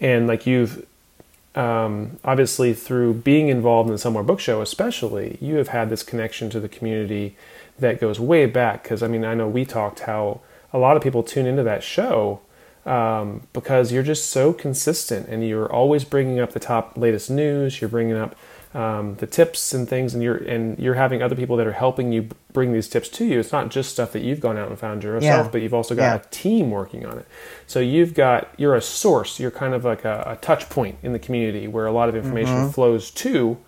and 0.00 0.26
like 0.26 0.46
you've 0.46 0.86
um, 1.54 2.18
obviously 2.24 2.72
through 2.72 3.14
being 3.14 3.48
involved 3.48 3.90
in 3.90 3.96
the 3.96 4.10
More 4.10 4.22
Book 4.22 4.40
Show, 4.40 4.62
especially, 4.62 5.36
you 5.40 5.56
have 5.56 5.68
had 5.68 5.90
this 5.90 6.02
connection 6.02 6.48
to 6.50 6.60
the 6.60 6.68
community 6.68 7.36
that 7.78 8.00
goes 8.00 8.20
way 8.20 8.46
back. 8.46 8.84
Because 8.84 9.02
I 9.02 9.08
mean, 9.08 9.24
I 9.24 9.34
know 9.34 9.48
we 9.48 9.64
talked 9.64 10.00
how 10.00 10.40
a 10.72 10.78
lot 10.78 10.96
of 10.96 11.02
people 11.02 11.24
tune 11.24 11.46
into 11.46 11.64
that 11.64 11.82
show 11.82 12.40
um, 12.86 13.46
because 13.52 13.92
you're 13.92 14.02
just 14.02 14.30
so 14.30 14.52
consistent 14.52 15.28
and 15.28 15.46
you're 15.46 15.70
always 15.70 16.04
bringing 16.04 16.40
up 16.40 16.52
the 16.52 16.60
top 16.60 16.96
latest 16.96 17.30
news. 17.30 17.80
You're 17.80 17.90
bringing 17.90 18.16
up 18.16 18.34
um, 18.72 19.16
the 19.16 19.26
tips 19.26 19.74
and 19.74 19.88
things, 19.88 20.14
and 20.14 20.22
you're 20.22 20.36
and 20.36 20.78
you're 20.78 20.94
having 20.94 21.22
other 21.22 21.34
people 21.34 21.56
that 21.56 21.66
are 21.66 21.72
helping 21.72 22.12
you 22.12 22.28
bring 22.52 22.72
these 22.72 22.88
tips 22.88 23.08
to 23.08 23.24
you. 23.24 23.40
It's 23.40 23.52
not 23.52 23.68
just 23.68 23.90
stuff 23.90 24.12
that 24.12 24.22
you've 24.22 24.40
gone 24.40 24.56
out 24.56 24.68
and 24.68 24.78
found 24.78 25.02
yourself, 25.02 25.46
yeah. 25.46 25.50
but 25.50 25.60
you've 25.60 25.74
also 25.74 25.94
got 25.94 26.02
yeah. 26.02 26.14
a 26.16 26.30
team 26.30 26.70
working 26.70 27.04
on 27.04 27.18
it. 27.18 27.26
So 27.66 27.80
you've 27.80 28.14
got 28.14 28.48
you're 28.56 28.76
a 28.76 28.82
source. 28.82 29.40
You're 29.40 29.50
kind 29.50 29.74
of 29.74 29.84
like 29.84 30.04
a, 30.04 30.22
a 30.26 30.36
touch 30.36 30.68
point 30.68 30.98
in 31.02 31.12
the 31.12 31.18
community 31.18 31.66
where 31.66 31.86
a 31.86 31.92
lot 31.92 32.08
of 32.08 32.14
information 32.14 32.54
mm-hmm. 32.54 32.70
flows 32.70 33.10
to. 33.10 33.58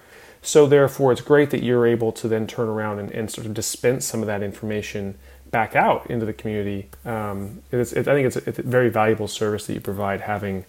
So 0.40 0.66
therefore, 0.66 1.12
it's 1.12 1.20
great 1.20 1.50
that 1.50 1.62
you're 1.62 1.86
able 1.86 2.10
to 2.12 2.28
then 2.28 2.46
turn 2.46 2.68
around 2.68 2.98
and, 2.98 3.10
and 3.12 3.30
sort 3.30 3.46
of 3.46 3.54
dispense 3.54 4.04
some 4.04 4.20
of 4.20 4.26
that 4.26 4.42
information 4.42 5.16
back 5.52 5.76
out 5.76 6.10
into 6.10 6.26
the 6.26 6.32
community. 6.32 6.88
Um, 7.04 7.62
it's, 7.70 7.92
it, 7.92 8.08
I 8.08 8.14
think 8.14 8.26
it's 8.26 8.36
a, 8.36 8.48
it's 8.48 8.58
a, 8.58 8.62
very 8.62 8.88
valuable 8.88 9.28
service 9.28 9.66
that 9.66 9.74
you 9.74 9.80
provide, 9.80 10.22
having 10.22 10.64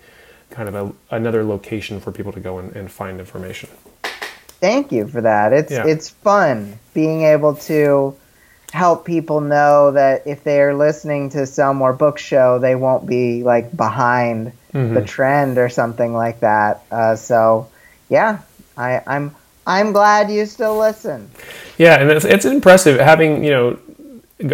kind 0.51 0.69
of 0.69 0.75
a, 0.75 1.15
another 1.15 1.43
location 1.43 1.99
for 1.99 2.11
people 2.11 2.31
to 2.33 2.39
go 2.39 2.59
and, 2.59 2.75
and 2.75 2.91
find 2.91 3.19
information 3.19 3.69
thank 4.63 4.93
you 4.93 5.05
for 5.05 5.19
that. 5.19 5.51
It's 5.51 5.73
yeah. 5.73 5.85
it's 5.85 6.09
fun 6.09 6.79
being 6.93 7.23
able 7.23 7.55
to 7.67 8.15
help 8.71 9.05
people 9.05 9.41
know 9.41 9.91
that 9.91 10.25
if 10.25 10.45
they 10.45 10.61
are 10.61 10.73
listening 10.73 11.29
to 11.31 11.45
some 11.45 11.75
More 11.75 11.91
Book 11.91 12.17
Show, 12.17 12.59
they 12.59 12.73
won't 12.73 13.05
be 13.05 13.43
like 13.43 13.75
behind 13.75 14.53
mm-hmm. 14.73 14.93
the 14.93 15.01
trend 15.01 15.57
or 15.57 15.67
something 15.67 16.13
like 16.13 16.39
that. 16.39 16.85
Uh, 16.89 17.17
so, 17.17 17.69
yeah, 18.09 18.39
I, 18.77 19.01
I'm 19.05 19.35
I'm 19.67 19.91
glad 19.91 20.31
you 20.31 20.45
still 20.45 20.77
listen. 20.77 21.29
Yeah, 21.77 21.99
and 21.99 22.09
it's, 22.09 22.23
it's 22.23 22.45
impressive 22.45 23.01
having 23.01 23.43
you 23.43 23.51
know 23.51 23.79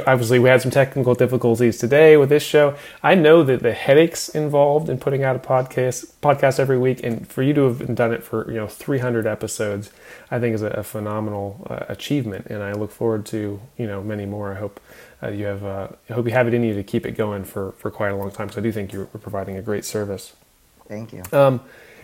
obviously 0.05 0.39
we 0.39 0.49
had 0.49 0.61
some 0.61 0.71
technical 0.71 1.15
difficulties 1.15 1.77
today 1.77 2.17
with 2.17 2.29
this 2.29 2.43
show. 2.43 2.75
I 3.01 3.15
know 3.15 3.43
that 3.43 3.61
the 3.61 3.71
headaches 3.71 4.29
involved 4.29 4.89
in 4.89 4.97
putting 4.97 5.23
out 5.23 5.35
a 5.35 5.39
podcast 5.39 6.13
podcast 6.21 6.59
every 6.59 6.77
week, 6.77 7.03
and 7.03 7.27
for 7.27 7.41
you 7.41 7.53
to 7.53 7.61
have 7.63 7.95
done 7.95 8.11
it 8.11 8.23
for 8.23 8.49
you 8.51 8.57
know 8.57 8.67
300 8.67 9.25
episodes, 9.25 9.91
I 10.29 10.39
think 10.39 10.55
is 10.55 10.61
a, 10.61 10.67
a 10.67 10.83
phenomenal 10.83 11.65
uh, 11.69 11.85
achievement. 11.87 12.47
And 12.47 12.61
I 12.61 12.73
look 12.73 12.91
forward 12.91 13.25
to 13.27 13.59
you 13.77 13.87
know 13.87 14.03
many 14.03 14.25
more. 14.25 14.51
I 14.51 14.55
hope 14.55 14.79
uh, 15.23 15.29
you 15.29 15.45
have 15.45 15.63
uh, 15.63 15.87
I 16.09 16.13
hope 16.13 16.25
you 16.25 16.33
have 16.33 16.47
it 16.47 16.53
in 16.53 16.63
you 16.63 16.73
to 16.75 16.83
keep 16.83 17.05
it 17.05 17.11
going 17.11 17.43
for 17.43 17.71
for 17.73 17.89
quite 17.89 18.09
a 18.09 18.15
long 18.15 18.31
time. 18.31 18.49
So 18.49 18.59
I 18.59 18.63
do 18.63 18.71
think 18.71 18.91
you're 18.91 19.05
providing 19.05 19.57
a 19.57 19.61
great 19.61 19.85
service. 19.85 20.33
Thank 20.87 21.13
you. 21.13 21.23
Um, 21.31 21.61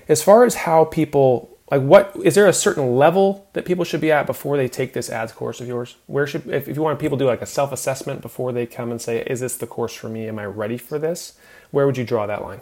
as 0.07 0.21
far 0.21 0.45
as 0.45 0.55
how 0.55 0.85
people 0.85 1.54
like 1.77 1.87
what 1.87 2.15
is 2.23 2.35
there 2.35 2.47
a 2.47 2.53
certain 2.53 2.95
level 2.95 3.47
that 3.53 3.65
people 3.65 3.83
should 3.83 4.01
be 4.01 4.11
at 4.11 4.25
before 4.25 4.57
they 4.57 4.67
take 4.67 4.93
this 4.93 5.09
ads 5.09 5.31
course 5.31 5.59
of 5.59 5.67
yours? 5.67 5.95
Where 6.07 6.25
should 6.27 6.47
if, 6.47 6.67
if 6.67 6.75
you 6.75 6.81
want 6.81 6.99
people 6.99 7.17
to 7.17 7.23
do 7.23 7.27
like 7.27 7.41
a 7.41 7.45
self-assessment 7.45 8.21
before 8.21 8.51
they 8.51 8.65
come 8.65 8.91
and 8.91 9.01
say 9.01 9.21
is 9.21 9.39
this 9.39 9.57
the 9.57 9.67
course 9.67 9.93
for 9.93 10.09
me? 10.09 10.27
Am 10.27 10.39
i 10.39 10.45
ready 10.45 10.77
for 10.77 10.97
this? 10.97 11.37
Where 11.71 11.85
would 11.85 11.97
you 11.97 12.03
draw 12.03 12.25
that 12.27 12.43
line? 12.43 12.61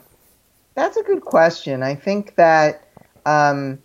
That's 0.75 0.97
a 0.97 1.03
good 1.03 1.21
question. 1.21 1.83
I 1.83 1.93
think 1.93 2.35
that 2.35 2.87
um, 3.25 3.79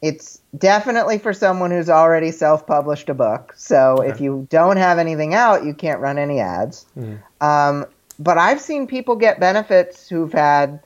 it's 0.00 0.40
definitely 0.56 1.18
for 1.18 1.32
someone 1.32 1.72
who's 1.72 1.90
already 1.90 2.30
self-published 2.30 3.08
a 3.08 3.14
book. 3.14 3.52
So 3.56 3.96
okay. 3.98 4.10
if 4.10 4.20
you 4.20 4.46
don't 4.50 4.76
have 4.76 4.98
anything 4.98 5.34
out 5.34 5.64
you 5.64 5.74
can't 5.74 6.00
run 6.00 6.18
any 6.18 6.40
ads. 6.40 6.86
Mm-hmm. 6.96 7.46
um, 7.46 7.86
but 8.20 8.36
i've 8.36 8.60
seen 8.60 8.86
people 8.86 9.16
get 9.16 9.40
benefits 9.40 10.06
who've 10.06 10.32
had 10.32 10.80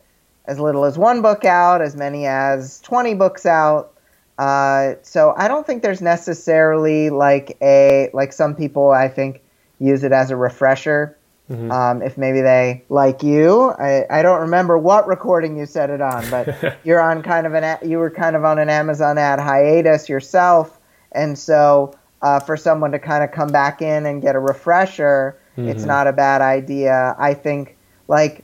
as 0.46 0.58
little 0.58 0.84
as 0.84 0.98
one 0.98 1.22
book 1.22 1.44
out, 1.44 1.80
as 1.80 1.96
many 1.96 2.26
as 2.26 2.80
20 2.80 3.14
books 3.14 3.46
out. 3.46 3.92
Uh, 4.38 4.94
so 5.02 5.32
I 5.36 5.48
don't 5.48 5.66
think 5.66 5.82
there's 5.82 6.02
necessarily 6.02 7.10
like 7.10 7.56
a 7.62 8.10
like 8.12 8.32
some 8.32 8.54
people 8.54 8.90
I 8.90 9.08
think 9.08 9.40
use 9.78 10.02
it 10.02 10.12
as 10.12 10.30
a 10.30 10.36
refresher. 10.36 11.16
Mm-hmm. 11.50 11.70
Um, 11.70 12.02
if 12.02 12.16
maybe 12.16 12.40
they 12.40 12.82
like 12.88 13.22
you, 13.22 13.70
I, 13.78 14.06
I 14.08 14.22
don't 14.22 14.40
remember 14.40 14.78
what 14.78 15.06
recording 15.06 15.58
you 15.58 15.66
set 15.66 15.90
it 15.90 16.00
on, 16.00 16.28
but 16.30 16.78
you're 16.84 17.00
on 17.00 17.22
kind 17.22 17.46
of 17.46 17.54
an 17.54 17.78
you 17.88 17.98
were 17.98 18.10
kind 18.10 18.34
of 18.34 18.44
on 18.44 18.58
an 18.58 18.70
Amazon 18.70 19.18
ad 19.18 19.38
hiatus 19.38 20.08
yourself, 20.08 20.80
and 21.12 21.38
so 21.38 21.94
uh, 22.22 22.40
for 22.40 22.56
someone 22.56 22.92
to 22.92 22.98
kind 22.98 23.22
of 23.22 23.30
come 23.30 23.48
back 23.48 23.82
in 23.82 24.06
and 24.06 24.22
get 24.22 24.34
a 24.34 24.38
refresher, 24.38 25.38
mm-hmm. 25.56 25.68
it's 25.68 25.84
not 25.84 26.06
a 26.06 26.12
bad 26.12 26.40
idea. 26.40 27.14
I 27.18 27.34
think 27.34 27.76
like 28.08 28.42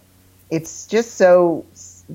it's 0.51 0.87
just 0.87 1.15
so 1.15 1.65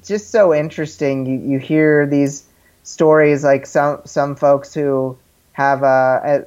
just 0.03 0.31
so 0.31 0.53
interesting. 0.53 1.25
You 1.25 1.53
you 1.53 1.59
hear 1.59 2.05
these 2.05 2.45
stories 2.83 3.43
like 3.43 3.65
some 3.65 4.01
some 4.05 4.35
folks 4.35 4.73
who 4.73 5.17
have 5.53 5.83
a, 5.83 6.43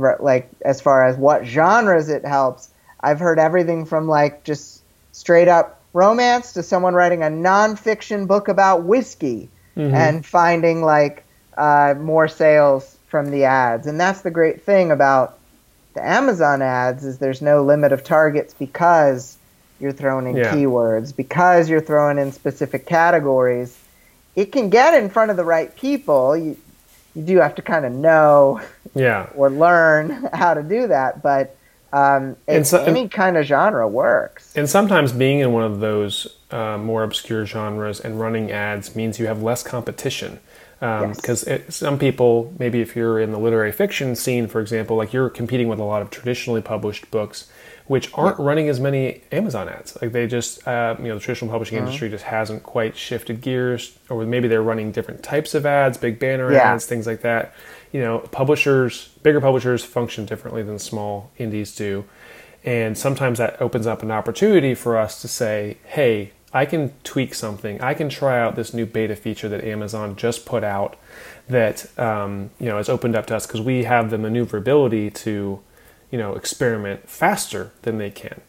a 0.00 0.22
like 0.22 0.48
as 0.64 0.80
far 0.80 1.04
as 1.04 1.16
what 1.16 1.44
genres 1.44 2.08
it 2.08 2.24
helps. 2.24 2.70
I've 3.00 3.18
heard 3.18 3.38
everything 3.38 3.86
from 3.86 4.08
like 4.08 4.44
just 4.44 4.82
straight 5.12 5.48
up 5.48 5.80
romance 5.92 6.52
to 6.54 6.62
someone 6.62 6.94
writing 6.94 7.22
a 7.22 7.26
nonfiction 7.26 8.26
book 8.26 8.48
about 8.48 8.84
whiskey 8.84 9.48
mm-hmm. 9.76 9.94
and 9.94 10.24
finding 10.24 10.82
like 10.82 11.24
uh, 11.56 11.94
more 11.98 12.28
sales 12.28 12.96
from 13.08 13.30
the 13.30 13.44
ads. 13.44 13.86
And 13.86 14.00
that's 14.00 14.22
the 14.22 14.30
great 14.30 14.62
thing 14.62 14.90
about 14.90 15.38
the 15.94 16.06
Amazon 16.06 16.62
ads 16.62 17.04
is 17.04 17.18
there's 17.18 17.42
no 17.42 17.62
limit 17.62 17.92
of 17.92 18.04
targets 18.04 18.54
because 18.54 19.36
you're 19.82 19.92
throwing 19.92 20.28
in 20.28 20.36
yeah. 20.36 20.54
keywords, 20.54 21.14
because 21.14 21.68
you're 21.68 21.80
throwing 21.80 22.16
in 22.16 22.30
specific 22.30 22.86
categories, 22.86 23.76
it 24.36 24.52
can 24.52 24.70
get 24.70 24.94
in 24.94 25.10
front 25.10 25.30
of 25.30 25.36
the 25.36 25.44
right 25.44 25.74
people. 25.76 26.36
You, 26.36 26.56
you 27.14 27.22
do 27.22 27.36
have 27.38 27.56
to 27.56 27.62
kind 27.62 27.84
of 27.84 27.92
know 27.92 28.62
yeah 28.94 29.28
or 29.34 29.50
learn 29.50 30.28
how 30.32 30.54
to 30.54 30.62
do 30.62 30.86
that. 30.86 31.22
But 31.22 31.56
um, 31.92 32.36
so- 32.62 32.84
any 32.84 33.08
kind 33.08 33.36
of 33.36 33.44
genre 33.44 33.86
works. 33.86 34.54
And 34.56 34.70
sometimes 34.70 35.12
being 35.12 35.40
in 35.40 35.52
one 35.52 35.64
of 35.64 35.80
those 35.80 36.38
uh, 36.50 36.78
more 36.78 37.02
obscure 37.02 37.44
genres 37.44 38.00
and 38.00 38.18
running 38.20 38.50
ads 38.50 38.94
means 38.94 39.18
you 39.18 39.26
have 39.26 39.42
less 39.42 39.62
competition. 39.62 40.38
Yes. 40.80 41.16
Because 41.16 41.48
some 41.68 41.96
people, 41.96 42.52
maybe 42.58 42.80
if 42.80 42.96
you're 42.96 43.20
in 43.20 43.30
the 43.30 43.38
literary 43.38 43.70
fiction 43.70 44.16
scene, 44.16 44.48
for 44.48 44.60
example, 44.60 44.96
like 44.96 45.12
you're 45.12 45.30
competing 45.30 45.68
with 45.68 45.78
a 45.78 45.84
lot 45.84 46.02
of 46.02 46.10
traditionally 46.10 46.60
published 46.60 47.08
books, 47.12 47.48
which 47.86 48.10
aren't 48.14 48.38
running 48.38 48.68
as 48.68 48.78
many 48.80 49.22
Amazon 49.32 49.68
ads. 49.68 49.96
Like 50.00 50.12
they 50.12 50.26
just, 50.26 50.66
uh, 50.66 50.94
you 50.98 51.06
know, 51.08 51.14
the 51.14 51.20
traditional 51.20 51.50
publishing 51.50 51.78
Uh-huh. 51.78 51.86
industry 51.86 52.08
just 52.08 52.24
hasn't 52.24 52.62
quite 52.62 52.96
shifted 52.96 53.40
gears, 53.40 53.98
or 54.08 54.24
maybe 54.24 54.48
they're 54.48 54.62
running 54.62 54.92
different 54.92 55.22
types 55.22 55.54
of 55.54 55.66
ads, 55.66 55.98
big 55.98 56.18
banner 56.18 56.52
Yeah. 56.52 56.72
ads, 56.72 56.86
things 56.86 57.06
like 57.06 57.20
that. 57.22 57.52
You 57.92 58.00
know, 58.00 58.18
publishers, 58.30 59.08
bigger 59.22 59.40
publishers 59.40 59.84
function 59.84 60.24
differently 60.26 60.62
than 60.62 60.78
small 60.78 61.30
indies 61.38 61.74
do. 61.74 62.04
And 62.64 62.96
sometimes 62.96 63.38
that 63.38 63.60
opens 63.60 63.86
up 63.86 64.02
an 64.02 64.10
opportunity 64.12 64.74
for 64.74 64.96
us 64.96 65.20
to 65.22 65.28
say, 65.28 65.78
hey, 65.84 66.30
I 66.54 66.64
can 66.66 66.92
tweak 67.02 67.34
something. 67.34 67.80
I 67.80 67.94
can 67.94 68.08
try 68.08 68.38
out 68.40 68.56
this 68.56 68.72
new 68.74 68.86
beta 68.86 69.16
feature 69.16 69.48
that 69.48 69.64
Amazon 69.64 70.16
just 70.16 70.44
put 70.46 70.62
out 70.62 70.96
that 71.48 71.86
um, 71.98 72.50
you 72.60 72.66
know 72.66 72.76
has 72.76 72.88
opened 72.88 73.16
up 73.16 73.26
to 73.26 73.36
us 73.36 73.46
because 73.46 73.60
we 73.60 73.84
have 73.84 74.10
the 74.10 74.18
maneuverability 74.18 75.10
to 75.10 75.58
you 76.12 76.18
know 76.18 76.34
experiment 76.34 77.08
faster 77.08 77.72
than 77.82 77.98
they 77.98 78.10
can 78.10 78.40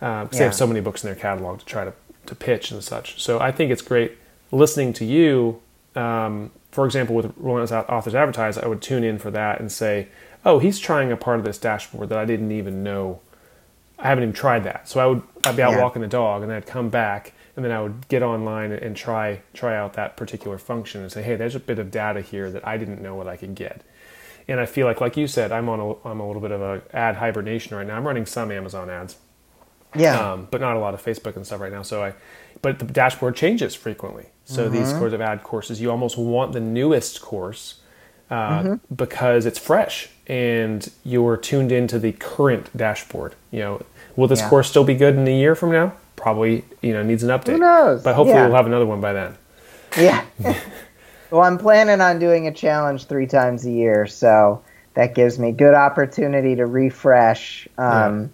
because 0.00 0.30
they 0.32 0.38
Yeah. 0.38 0.44
have 0.46 0.54
so 0.54 0.66
many 0.66 0.80
books 0.80 1.04
in 1.04 1.08
their 1.08 1.20
catalog 1.20 1.58
to 1.60 1.64
try 1.64 1.84
to, 1.84 1.92
to 2.26 2.34
pitch 2.34 2.70
and 2.72 2.82
such. 2.82 3.22
So 3.22 3.38
I 3.38 3.52
think 3.52 3.70
it's 3.70 3.82
great 3.82 4.16
listening 4.50 4.92
to 4.94 5.04
you. 5.04 5.60
Um, 5.94 6.50
for 6.72 6.84
example, 6.86 7.14
with 7.14 7.32
Rolling 7.36 7.70
Out 7.72 7.88
Authors 7.90 8.14
Advertise, 8.14 8.56
I 8.58 8.66
would 8.66 8.80
tune 8.82 9.04
in 9.04 9.18
for 9.18 9.30
that 9.32 9.60
and 9.60 9.70
say, 9.70 10.08
"Oh, 10.44 10.58
he's 10.58 10.78
trying 10.78 11.12
a 11.12 11.16
part 11.16 11.38
of 11.38 11.44
this 11.44 11.58
dashboard 11.58 12.08
that 12.08 12.18
I 12.18 12.24
didn't 12.24 12.50
even 12.52 12.82
know 12.82 13.20
I 14.02 14.08
haven't 14.08 14.24
even 14.24 14.32
tried 14.34 14.64
that. 14.64 14.88
So 14.88 14.98
I 14.98 15.04
would 15.06 15.22
I'd 15.44 15.56
be 15.56 15.62
out 15.62 15.72
Yeah. 15.72 15.82
walking 15.82 16.00
the 16.00 16.08
dog, 16.08 16.42
and 16.42 16.50
I'd 16.50 16.64
come 16.66 16.88
back, 16.88 17.32
and 17.54 17.62
then 17.62 17.70
I 17.70 17.82
would 17.82 18.08
get 18.08 18.22
online 18.22 18.72
and 18.72 18.96
try 18.96 19.40
try 19.52 19.76
out 19.76 19.92
that 19.92 20.16
particular 20.16 20.56
function 20.56 21.02
and 21.02 21.12
say, 21.12 21.20
hey, 21.22 21.36
there's 21.36 21.54
a 21.54 21.60
bit 21.60 21.78
of 21.78 21.90
data 21.90 22.22
here 22.22 22.50
that 22.50 22.66
I 22.66 22.78
didn't 22.78 23.02
know 23.02 23.14
what 23.14 23.28
I 23.28 23.36
could 23.36 23.54
get. 23.54 23.82
And 24.50 24.60
I 24.60 24.66
feel 24.66 24.86
like, 24.86 25.00
like 25.00 25.16
you 25.16 25.26
said, 25.26 25.52
I'm 25.52 25.68
on 25.68 25.80
a 25.80 26.08
I'm 26.08 26.20
a 26.20 26.26
little 26.26 26.42
bit 26.42 26.50
of 26.50 26.60
a 26.60 26.82
ad 26.92 27.16
hibernation 27.16 27.76
right 27.76 27.86
now. 27.86 27.96
I'm 27.96 28.06
running 28.06 28.26
some 28.26 28.50
Amazon 28.52 28.90
ads, 28.90 29.16
Yeah. 29.94 30.32
um, 30.32 30.48
but 30.50 30.60
not 30.60 30.76
a 30.76 30.80
lot 30.80 30.92
of 30.92 31.02
Facebook 31.02 31.36
and 31.36 31.46
stuff 31.46 31.60
right 31.60 31.72
now. 31.72 31.82
So 31.82 32.02
I, 32.04 32.14
but 32.62 32.78
the 32.78 32.84
dashboard 32.84 33.36
changes 33.36 33.74
frequently. 33.74 34.26
So 34.44 34.64
Mm-hmm. 34.64 34.74
these 34.74 34.92
course 34.92 35.12
of 35.12 35.20
ad 35.20 35.42
courses, 35.42 35.80
you 35.80 35.90
almost 35.90 36.18
want 36.18 36.52
the 36.52 36.60
newest 36.60 37.22
course 37.22 37.80
uh, 38.30 38.60
Mm-hmm. 38.62 38.94
because 38.94 39.46
it's 39.46 39.58
fresh 39.58 40.08
and 40.26 40.90
you're 41.04 41.36
tuned 41.36 41.72
into 41.72 41.98
the 41.98 42.12
current 42.12 42.76
dashboard. 42.76 43.34
You 43.52 43.60
know, 43.60 43.82
will 44.16 44.28
this 44.28 44.40
Yeah. 44.40 44.48
course 44.48 44.68
still 44.68 44.84
be 44.84 44.94
good 44.94 45.14
in 45.16 45.26
a 45.28 45.38
year 45.38 45.54
from 45.54 45.70
now? 45.72 45.92
Probably. 46.16 46.64
You 46.82 46.92
know, 46.92 47.02
needs 47.02 47.22
an 47.22 47.30
update. 47.30 47.52
Who 47.52 47.58
knows? 47.58 48.02
But 48.02 48.14
hopefully, 48.16 48.36
Yeah. 48.38 48.46
we'll 48.48 48.56
have 48.56 48.66
another 48.66 48.86
one 48.86 49.00
by 49.00 49.12
then. 49.12 49.36
Yeah. 49.96 50.24
well, 51.30 51.42
I'm 51.42 51.58
planning 51.58 52.00
on 52.00 52.18
doing 52.18 52.46
a 52.46 52.52
challenge 52.52 53.06
three 53.06 53.26
times 53.26 53.64
a 53.66 53.70
year, 53.70 54.06
so 54.06 54.62
that 54.94 55.14
gives 55.14 55.38
me 55.38 55.52
good 55.52 55.74
opportunity 55.74 56.56
to 56.56 56.66
refresh. 56.66 57.68
Um, 57.78 58.30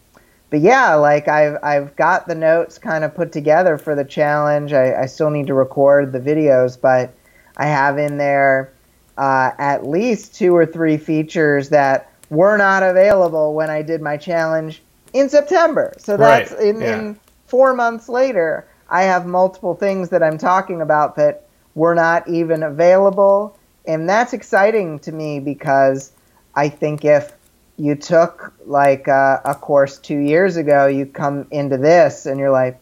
But 0.48 0.60
yeah, 0.60 0.94
like 0.94 1.26
I've 1.28 1.58
I've 1.62 1.96
got 1.96 2.28
the 2.28 2.34
notes 2.34 2.78
kind 2.78 3.04
of 3.04 3.14
put 3.14 3.32
together 3.32 3.78
for 3.78 3.94
the 3.94 4.04
challenge. 4.04 4.72
I, 4.72 5.02
I 5.02 5.06
still 5.06 5.30
need 5.30 5.48
to 5.48 5.54
record 5.54 6.12
the 6.12 6.20
videos, 6.20 6.80
but 6.80 7.12
I 7.56 7.66
have 7.66 7.98
in 7.98 8.16
there 8.16 8.72
uh, 9.18 9.50
at 9.58 9.86
least 9.86 10.34
two 10.36 10.54
or 10.54 10.64
three 10.64 10.98
features 10.98 11.70
that 11.70 12.10
were 12.30 12.56
not 12.56 12.82
available 12.82 13.54
when 13.54 13.70
I 13.70 13.82
did 13.82 14.00
my 14.00 14.16
challenge 14.16 14.82
in 15.12 15.28
September. 15.28 15.92
So 15.98 16.16
that's 16.16 16.52
Right, 16.52 16.60
in, 16.60 16.80
yeah. 16.80 16.98
in 17.00 17.20
four 17.46 17.74
months 17.74 18.08
later. 18.08 18.66
I 18.88 19.02
have 19.02 19.26
multiple 19.26 19.74
things 19.74 20.10
that 20.10 20.22
I'm 20.22 20.38
talking 20.38 20.80
about 20.80 21.16
that 21.16 21.45
were 21.76 21.94
not 21.94 22.26
even 22.26 22.64
available, 22.64 23.56
and 23.86 24.08
that's 24.08 24.32
exciting 24.32 24.98
to 25.00 25.12
me 25.12 25.38
because 25.38 26.10
I 26.54 26.70
think 26.70 27.04
if 27.04 27.30
you 27.76 27.94
took 27.94 28.52
like 28.64 29.06
uh, 29.06 29.40
a 29.44 29.54
course 29.54 29.98
two 29.98 30.18
years 30.18 30.56
ago, 30.56 30.86
you 30.86 31.04
come 31.06 31.46
into 31.50 31.76
this 31.76 32.24
and 32.24 32.40
you're 32.40 32.50
like, 32.50 32.80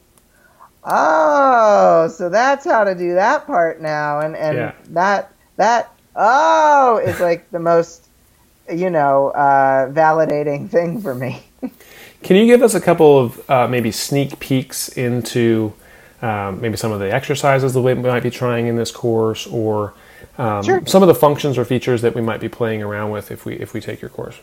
oh, 0.84 2.08
so 2.08 2.28
that's 2.30 2.64
how 2.64 2.84
to 2.84 2.94
do 2.94 3.14
that 3.14 3.46
part 3.46 3.82
now, 3.82 4.20
and 4.20 4.36
and 4.36 4.56
Yeah. 4.56 4.72
that 4.90 5.32
that 5.56 5.92
oh 6.14 6.98
is 6.98 7.20
like 7.20 7.50
the 7.50 7.58
most 7.58 8.08
you 8.72 8.90
know 8.90 9.30
uh, 9.30 9.90
validating 9.90 10.70
thing 10.70 11.02
for 11.02 11.14
me. 11.14 11.42
Can 12.22 12.36
you 12.36 12.46
give 12.46 12.62
us 12.62 12.74
a 12.74 12.80
couple 12.80 13.18
of 13.18 13.50
uh, 13.50 13.66
maybe 13.66 13.90
sneak 13.90 14.38
peeks 14.38 14.88
into 14.88 15.74
um, 16.24 16.60
maybe 16.60 16.76
some 16.76 16.92
of 16.92 17.00
the 17.00 17.12
exercises 17.12 17.74
that 17.74 17.80
we 17.80 17.94
might 17.94 18.22
be 18.22 18.30
trying 18.30 18.66
in 18.66 18.76
this 18.76 18.90
course, 18.90 19.46
or 19.46 19.94
um, 20.38 20.62
Sure. 20.62 20.82
some 20.86 21.02
of 21.02 21.08
the 21.08 21.14
functions 21.14 21.58
or 21.58 21.64
features 21.64 22.02
that 22.02 22.14
we 22.14 22.22
might 22.22 22.40
be 22.40 22.48
playing 22.48 22.82
around 22.82 23.10
with 23.10 23.30
if 23.30 23.44
we 23.44 23.54
if 23.56 23.74
we 23.74 23.80
take 23.80 24.00
your 24.00 24.10
course? 24.10 24.38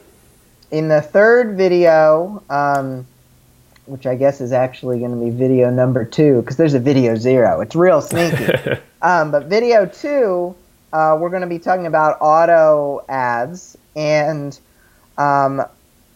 in 0.72 0.88
the 0.88 1.02
third 1.02 1.58
video, 1.58 2.42
um, 2.50 3.06
which 3.86 4.06
I 4.06 4.16
guess 4.16 4.42
is 4.42 4.54
actually 4.54 5.00
going 5.00 5.12
to 5.12 5.18
be 5.18 5.30
video 5.30 5.70
number 5.70 6.06
two, 6.06 6.42
because 6.42 6.56
there's 6.56 6.74
a 6.74 6.80
video 6.80 7.16
zero. 7.16 7.62
It's 7.62 7.76
real 7.76 8.02
sneaky. 8.02 8.46
um, 9.02 9.32
but 9.32 9.46
video 9.46 9.86
two, 9.86 10.56
uh, 10.94 11.18
we're 11.20 11.30
going 11.30 11.42
to 11.42 11.48
be 11.48 11.60
talking 11.60 11.88
about 11.88 12.18
auto 12.22 13.04
ads. 13.10 13.78
And 13.96 14.58
um, 15.18 15.62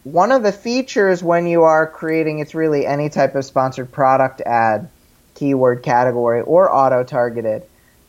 one 0.04 0.32
of 0.32 0.42
the 0.42 0.52
features 0.52 1.22
when 1.22 1.46
you 1.46 1.62
are 1.62 1.86
creating, 1.86 2.38
it's 2.38 2.54
really 2.54 2.86
any 2.86 3.10
type 3.10 3.34
of 3.34 3.44
sponsored 3.44 3.92
product 3.92 4.40
ad, 4.40 4.88
keyword 5.36 5.82
category, 5.82 6.40
or 6.40 6.74
auto 6.74 7.04
targeted. 7.04 7.62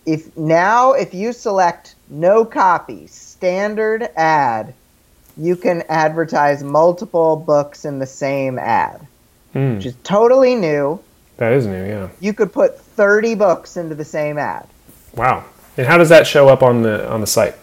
If 0.06 0.36
now, 0.38 0.94
if 0.94 1.13
you 1.13 1.34
select 1.34 1.96
no 2.10 2.46
copy, 2.46 3.08
standard 3.08 4.10
ad, 4.16 4.74
you 5.36 5.56
can 5.56 5.84
advertise 5.90 6.63
multiple 6.63 7.36
books 7.36 7.86
in 7.86 8.00
the 8.00 8.08
same 8.08 8.58
ad, 8.58 9.06
Hmm, 9.54 9.76
which 9.76 9.86
is 9.86 9.96
totally 10.04 10.56
new. 10.56 11.00
that 11.38 11.54
is 11.54 11.68
new, 11.68 11.86
yeah. 11.86 12.08
You 12.20 12.34
could 12.34 12.52
put 12.52 12.80
30 12.80 13.36
books 13.36 13.78
into 13.78 13.94
the 13.94 14.06
same 14.06 14.38
ad. 14.40 14.66
Wow. 15.16 15.46
And 15.78 15.86
how 15.86 15.98
does 15.98 16.10
that 16.10 16.26
show 16.26 16.48
up 16.48 16.63
on 16.63 16.82
the 16.82 17.08
on 17.12 17.22
the 17.22 17.28
site? 17.28 17.56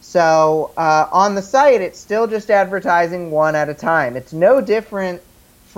So 0.00 0.72
uh, 0.76 1.06
on 1.12 1.34
the 1.34 1.42
site, 1.42 1.80
it's 1.80 1.98
still 2.00 2.26
just 2.26 2.50
advertising 2.50 3.30
one 3.30 3.54
at 3.54 3.68
a 3.68 3.74
time. 3.74 4.16
It's 4.16 4.32
no 4.32 4.60
different 4.60 5.20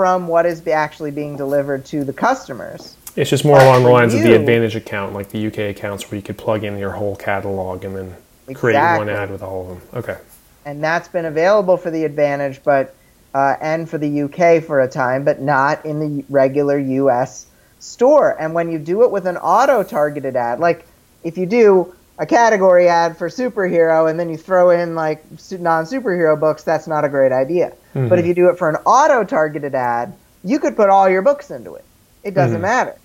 from 0.00 0.26
what 0.26 0.46
is 0.46 0.62
be- 0.62 0.72
actually 0.72 1.10
being 1.10 1.36
delivered 1.36 1.84
to 1.84 2.04
the 2.04 2.12
customers. 2.14 2.96
It's 3.16 3.28
just 3.28 3.44
more 3.44 3.58
But 3.58 3.66
along 3.66 3.82
the 3.82 3.90
lines 3.90 4.14
of 4.14 4.22
the 4.22 4.32
Advantage 4.34 4.74
account, 4.74 5.12
like 5.12 5.28
the 5.28 5.46
UK 5.46 5.58
accounts, 5.76 6.10
where 6.10 6.16
you 6.16 6.22
could 6.22 6.38
plug 6.38 6.64
in 6.64 6.78
your 6.78 6.92
whole 6.92 7.16
catalog 7.16 7.84
and 7.84 7.94
then 7.94 8.16
create 8.54 8.78
one 8.96 9.10
ad 9.10 9.30
with 9.30 9.42
all 9.42 9.60
of 9.60 9.68
them. 9.68 9.98
Okay. 10.00 10.16
and 10.64 10.82
that's 10.82 11.06
been 11.08 11.26
available 11.26 11.76
for 11.76 11.90
the 11.90 12.04
Advantage, 12.04 12.62
but 12.64 12.94
uh, 13.34 13.56
and 13.60 13.90
for 13.90 13.98
the 13.98 14.22
UK 14.22 14.64
for 14.64 14.80
a 14.80 14.88
time, 14.88 15.22
but 15.22 15.42
not 15.42 15.84
in 15.84 16.00
the 16.00 16.24
regular 16.30 16.78
US 16.78 17.44
store. 17.78 18.40
And 18.40 18.54
when 18.54 18.72
you 18.72 18.78
do 18.78 19.02
it 19.02 19.10
with 19.10 19.26
an 19.26 19.36
auto-targeted 19.36 20.34
ad, 20.34 20.60
like 20.60 20.86
if 21.24 21.36
you 21.36 21.44
do 21.44 21.94
a 22.18 22.24
category 22.24 22.88
ad 22.88 23.18
for 23.18 23.28
superhero 23.28 24.08
and 24.08 24.18
then 24.18 24.30
you 24.30 24.38
throw 24.38 24.70
in 24.70 24.94
like 24.94 25.22
non-superhero 25.50 26.40
books, 26.40 26.62
that's 26.62 26.86
not 26.86 27.04
a 27.04 27.08
great 27.10 27.32
idea. 27.32 27.74
But 27.94 28.18
if 28.18 28.26
you 28.26 28.34
do 28.34 28.48
it 28.48 28.58
for 28.58 28.68
an 28.68 28.76
auto-targeted 28.86 29.74
ad, 29.74 30.12
you 30.44 30.58
could 30.58 30.76
put 30.76 30.88
all 30.88 31.08
your 31.08 31.22
books 31.22 31.50
into 31.50 31.74
it. 31.74 31.84
It 32.22 32.34
doesn't 32.34 32.58
Mhm. 32.58 32.62
matter. 32.62 32.96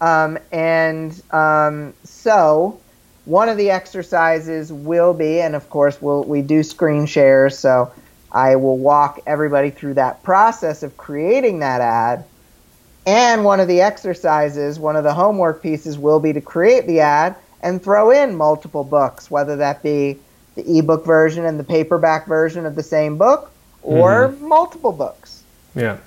Um, 0.00 0.38
and 0.52 1.20
um, 1.32 1.92
so 2.04 2.78
one 3.24 3.48
of 3.48 3.56
the 3.56 3.70
exercises 3.70 4.72
will 4.72 5.12
be, 5.12 5.40
and 5.40 5.54
of 5.56 5.68
course 5.70 6.00
we'll, 6.00 6.22
we 6.24 6.40
do 6.40 6.62
screen 6.62 7.04
shares, 7.04 7.58
so 7.58 7.90
I 8.32 8.56
will 8.56 8.78
walk 8.78 9.20
everybody 9.26 9.70
through 9.70 9.94
that 9.94 10.22
process 10.22 10.82
of 10.82 10.96
creating 10.96 11.58
that 11.60 11.80
ad. 11.80 12.24
And 13.06 13.44
one 13.44 13.58
of 13.58 13.68
the 13.68 13.80
exercises, 13.80 14.78
one 14.78 14.94
of 14.96 15.02
the 15.04 15.14
homework 15.14 15.62
pieces 15.62 15.98
will 15.98 16.20
be 16.20 16.32
to 16.32 16.40
create 16.40 16.86
the 16.86 17.00
ad 17.00 17.34
and 17.62 17.82
throw 17.82 18.10
in 18.10 18.36
multiple 18.36 18.84
books, 18.84 19.30
whether 19.30 19.56
that 19.56 19.82
be 19.82 20.18
the 20.54 20.78
ebook 20.78 21.04
version 21.04 21.44
and 21.44 21.58
the 21.58 21.64
paperback 21.64 22.26
version 22.26 22.66
of 22.66 22.76
the 22.76 22.82
same 22.82 23.16
book 23.16 23.50
or 23.82 24.28
multiple 24.40 24.92
books. 24.92 25.42
Yeah, 25.74 25.98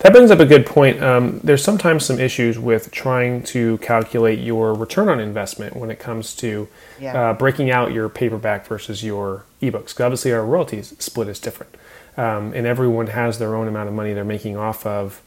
that 0.00 0.12
brings 0.12 0.30
up 0.30 0.40
a 0.40 0.46
good 0.46 0.66
point. 0.66 1.00
Um, 1.02 1.40
there's 1.44 1.62
sometimes 1.62 2.04
some 2.04 2.18
issues 2.18 2.58
with 2.58 2.90
trying 2.90 3.42
to 3.44 3.78
calculate 3.78 4.40
your 4.40 4.74
return 4.74 5.08
on 5.08 5.20
investment 5.20 5.76
when 5.76 5.90
it 5.90 5.98
comes 6.00 6.34
to 6.36 6.66
Yeah. 6.98 7.30
uh, 7.30 7.32
breaking 7.34 7.70
out 7.70 7.92
your 7.92 8.08
paperback 8.08 8.66
versus 8.66 9.04
your 9.04 9.44
ebooks. 9.62 9.94
'Cause 9.94 10.00
obviously, 10.00 10.32
our 10.32 10.44
royalties 10.44 10.94
split 10.98 11.28
is 11.28 11.38
different, 11.38 11.76
um, 12.16 12.52
and 12.56 12.66
everyone 12.66 13.08
has 13.08 13.38
their 13.38 13.54
own 13.54 13.68
amount 13.68 13.88
of 13.88 13.94
money 13.94 14.12
they're 14.14 14.24
making 14.24 14.56
off 14.56 14.84
of 14.86 15.20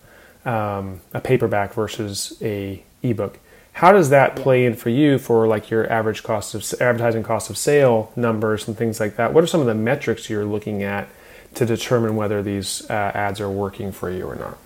um, 0.45 0.99
a 1.13 1.21
paperback 1.21 1.73
versus 1.73 2.37
a 2.41 2.83
ebook. 3.01 3.39
How 3.73 3.93
does 3.93 4.09
that 4.09 4.35
play 4.35 4.65
in 4.65 4.75
for 4.75 4.89
you 4.89 5.17
for 5.17 5.47
like 5.47 5.69
your 5.69 5.89
average 5.89 6.21
cost 6.21 6.53
of 6.53 6.65
advertising 6.81 7.23
cost 7.23 7.49
of 7.49 7.57
sale 7.57 8.11
numbers 8.17 8.67
and 8.67 8.77
things 8.77 8.99
like 8.99 9.15
that? 9.15 9.33
What 9.33 9.43
are 9.43 9.47
some 9.47 9.61
of 9.61 9.67
the 9.67 9.73
metrics 9.73 10.29
you're 10.29 10.43
looking 10.43 10.83
at 10.83 11.07
to 11.55 11.65
determine 11.65 12.15
whether 12.15 12.41
these 12.41 12.89
uh, 12.89 12.93
ads 12.93 13.39
are 13.41 13.49
working 13.49 13.91
for 13.91 14.09
you 14.09 14.25
or 14.25 14.35
not? 14.35 14.57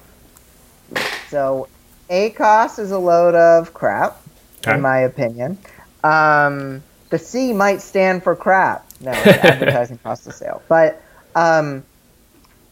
So, 1.29 1.67
ACOS 2.09 2.79
is 2.79 2.91
a 2.91 2.97
load 2.99 3.35
of 3.35 3.73
crap, 3.73 4.17
Okay. 4.61 4.75
in 4.75 4.81
my 4.81 4.99
opinion. 4.99 5.57
Um, 6.03 6.81
the 7.09 7.19
C 7.19 7.53
might 7.53 7.81
stand 7.81 8.23
for 8.23 8.35
crap. 8.35 8.85
No, 9.01 9.11
advertising 9.11 9.97
cost 9.99 10.25
of 10.27 10.33
sale. 10.33 10.61
But 10.67 11.01
um, 11.35 11.83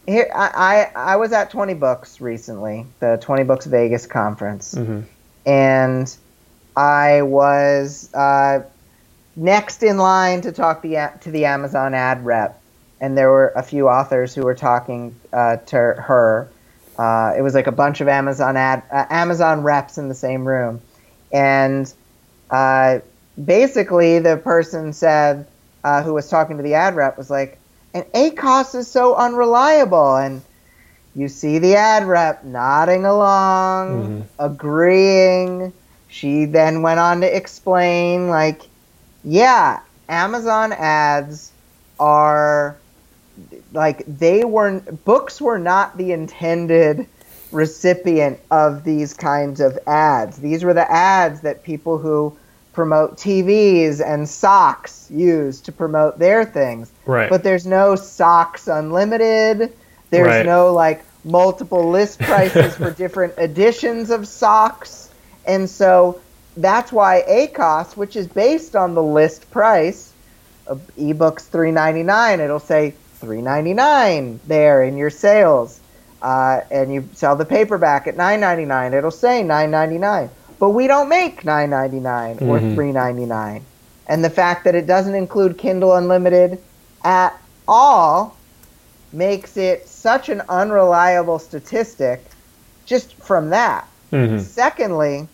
here, 0.06 0.30
I, 0.34 0.90
I 0.94 1.12
I 1.12 1.16
was 1.16 1.32
at 1.32 1.50
Twenty 1.50 1.74
Books 1.74 2.20
recently, 2.20 2.86
the 3.00 3.18
Twenty 3.20 3.44
Books 3.44 3.66
Vegas 3.66 4.06
conference, 4.06 4.74
Mm-hmm. 4.74 5.00
and 5.46 6.16
I 6.76 7.22
was 7.22 8.12
uh, 8.14 8.62
next 9.36 9.82
in 9.82 9.98
line 9.98 10.40
to 10.42 10.52
talk 10.52 10.82
the 10.82 11.10
to 11.22 11.30
the 11.30 11.44
Amazon 11.44 11.94
ad 11.94 12.24
rep, 12.24 12.60
and 13.00 13.16
there 13.16 13.30
were 13.30 13.52
a 13.56 13.62
few 13.62 13.88
authors 13.88 14.34
who 14.34 14.42
were 14.42 14.54
talking 14.54 15.20
uh, 15.32 15.56
to 15.66 15.76
her. 15.76 16.52
Uh, 16.98 17.32
it 17.36 17.42
was 17.42 17.54
like 17.54 17.66
a 17.66 17.72
bunch 17.72 18.00
of 18.00 18.08
Amazon 18.08 18.56
ad 18.56 18.82
uh, 18.92 19.04
Amazon 19.10 19.62
reps 19.62 19.98
in 19.98 20.08
the 20.08 20.14
same 20.14 20.46
room, 20.46 20.80
and 21.32 21.92
uh, 22.50 23.00
basically 23.42 24.18
the 24.20 24.38
person 24.38 24.92
said 24.92 25.48
uh, 25.84 26.02
who 26.02 26.14
was 26.14 26.28
talking 26.28 26.56
to 26.56 26.62
the 26.62 26.74
ad 26.74 26.96
rep 26.96 27.18
was 27.18 27.30
like, 27.30 27.60
"And 27.94 28.04
ACOS 28.14 28.74
is 28.74 28.90
so 28.90 29.14
unreliable," 29.14 30.16
and 30.16 30.42
you 31.14 31.28
see 31.28 31.58
the 31.58 31.76
ad 31.76 32.04
rep 32.06 32.44
nodding 32.44 33.04
along, 33.04 34.08
Mhm. 34.08 34.28
agreeing. 34.38 35.74
She 36.08 36.46
then 36.46 36.82
went 36.82 37.00
on 37.00 37.20
to 37.22 37.36
explain, 37.36 38.28
like, 38.28 38.62
yeah, 39.22 39.80
Amazon 40.08 40.72
ads 40.72 41.52
are 41.98 42.82
like 43.76 44.02
they 44.06 44.44
were 44.44 44.80
books 45.04 45.40
were 45.40 45.58
not 45.58 45.96
the 45.96 46.10
intended 46.12 47.06
recipient 47.52 48.40
of 48.50 48.82
these 48.82 49.14
kinds 49.14 49.60
of 49.60 49.78
ads. 49.86 50.38
These 50.38 50.64
were 50.64 50.74
the 50.74 50.90
ads 50.90 51.42
that 51.42 51.62
people 51.62 51.98
who 51.98 52.36
promote 52.72 53.16
TVs 53.16 54.04
and 54.04 54.28
socks 54.28 55.08
use 55.10 55.60
to 55.62 55.72
promote 55.72 56.18
their 56.18 56.44
things. 56.44 56.90
Right. 57.06 57.30
But 57.30 57.42
there's 57.42 57.66
no 57.66 57.94
socks 57.96 58.66
unlimited. 58.66 59.72
There's 60.10 60.26
Right. 60.26 60.46
no 60.46 60.72
like 60.72 61.04
multiple 61.24 61.88
list 61.90 62.18
prices 62.18 62.74
for 62.76 62.90
different 63.02 63.34
editions 63.38 64.10
of 64.10 64.26
socks. 64.28 65.10
And 65.46 65.68
so 65.70 66.20
that's 66.56 66.92
why 66.92 67.24
ACOS, 67.28 67.96
which 67.96 68.16
is 68.16 68.26
based 68.26 68.74
on 68.76 68.94
the 68.94 69.02
list 69.02 69.50
price 69.50 70.12
of 70.66 70.80
ebooks 70.98 71.48
3.99, 71.48 72.40
it'll 72.40 72.58
say 72.58 72.94
3.99 73.20 74.38
there 74.46 74.82
in 74.82 74.96
your 74.96 75.10
sales. 75.10 75.80
Uh, 76.22 76.60
and 76.70 76.92
you 76.92 77.08
sell 77.12 77.36
the 77.36 77.44
paperback 77.44 78.06
at 78.06 78.16
9.99, 78.16 78.94
it'll 78.94 79.10
say 79.10 79.42
9.99. 79.42 80.28
But 80.58 80.70
we 80.70 80.86
don't 80.86 81.08
make 81.08 81.44
9.99 81.44 82.38
or 82.48 82.58
Mhm. 82.58 82.74
3.99. 82.74 83.62
And 84.08 84.24
the 84.24 84.30
fact 84.30 84.64
that 84.64 84.74
it 84.74 84.86
doesn't 84.86 85.14
include 85.14 85.58
Kindle 85.58 85.94
Unlimited 85.94 86.58
at 87.04 87.34
all 87.68 88.34
makes 89.12 89.56
it 89.56 89.86
such 89.88 90.28
an 90.28 90.42
unreliable 90.48 91.38
statistic 91.38 92.24
just 92.86 93.14
from 93.16 93.50
that. 93.50 93.86
Mhm. 94.12 94.40
Secondly, 94.40 95.28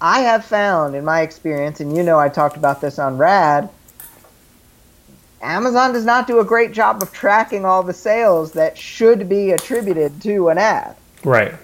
I 0.00 0.20
have 0.20 0.44
found 0.44 0.94
in 0.94 1.04
my 1.04 1.22
experience, 1.22 1.80
and 1.80 1.96
you 1.96 2.02
know 2.02 2.18
I 2.18 2.28
talked 2.28 2.56
about 2.56 2.80
this 2.80 2.98
on 2.98 3.16
Rad, 3.16 3.68
Amazon 5.42 5.92
does 5.92 6.04
not 6.04 6.26
do 6.26 6.40
a 6.40 6.44
great 6.44 6.72
job 6.72 7.02
of 7.02 7.12
tracking 7.12 7.64
all 7.64 7.82
the 7.82 7.92
sales 7.92 8.52
that 8.52 8.76
should 8.78 9.28
be 9.28 9.50
attributed 9.52 10.20
to 10.22 10.48
an 10.48 10.58
ad. 10.58 10.96
Right. 11.24 11.54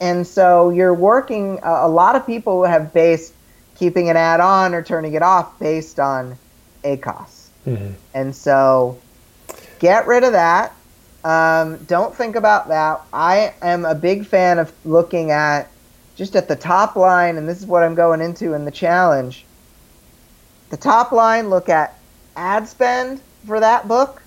And 0.00 0.26
so 0.26 0.70
you're 0.70 0.94
working, 0.94 1.58
a 1.62 1.86
a 1.86 1.88
lot 1.88 2.16
of 2.16 2.26
people 2.26 2.64
have 2.64 2.92
based 2.92 3.32
keeping 3.76 4.08
an 4.08 4.16
ad 4.16 4.40
on 4.40 4.74
or 4.74 4.82
turning 4.82 5.14
it 5.14 5.22
off 5.22 5.58
based 5.58 5.98
on 5.98 6.38
ACOS. 6.84 7.48
Mhm. 7.66 7.94
And 8.12 8.34
so 8.34 8.98
get 9.78 10.06
rid 10.06 10.22
of 10.22 10.32
that. 10.32 10.72
Um, 11.24 11.78
don't 11.88 12.14
think 12.14 12.36
about 12.36 12.68
that. 12.68 13.00
I 13.12 13.54
am 13.62 13.84
a 13.84 13.94
big 13.94 14.26
fan 14.26 14.58
of 14.58 14.72
looking 14.84 15.30
at 15.30 15.68
just 16.16 16.36
at 16.36 16.48
the 16.48 16.56
top 16.56 16.96
line, 16.96 17.38
and 17.38 17.48
this 17.48 17.58
is 17.58 17.66
what 17.66 17.82
I'm 17.82 17.94
going 17.94 18.20
into 18.20 18.52
in 18.52 18.66
the 18.66 18.70
challenge. 18.70 19.44
The 20.70 20.76
top 20.76 21.12
line, 21.12 21.50
look 21.50 21.68
at 21.68 21.96
ad 22.36 22.68
spend 22.68 23.20
for 23.46 23.60
that 23.60 23.88
book, 23.88 24.22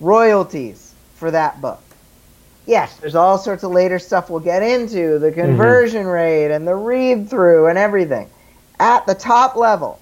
royalties 0.00 0.94
for 1.16 1.30
that 1.30 1.60
book. 1.60 1.80
Yes, 2.66 2.96
there's 2.98 3.14
all 3.14 3.38
sorts 3.38 3.64
of 3.64 3.72
later 3.72 3.98
stuff 3.98 4.30
we'll 4.30 4.40
get 4.40 4.62
into 4.62 5.18
the 5.18 5.32
conversion 5.32 6.06
rate 6.06 6.52
and 6.52 6.66
the 6.66 6.74
read 6.74 7.28
through 7.28 7.66
and 7.66 7.78
everything. 7.78 8.28
At 8.78 9.06
the 9.06 9.14
top 9.14 9.56
level, 9.56 9.98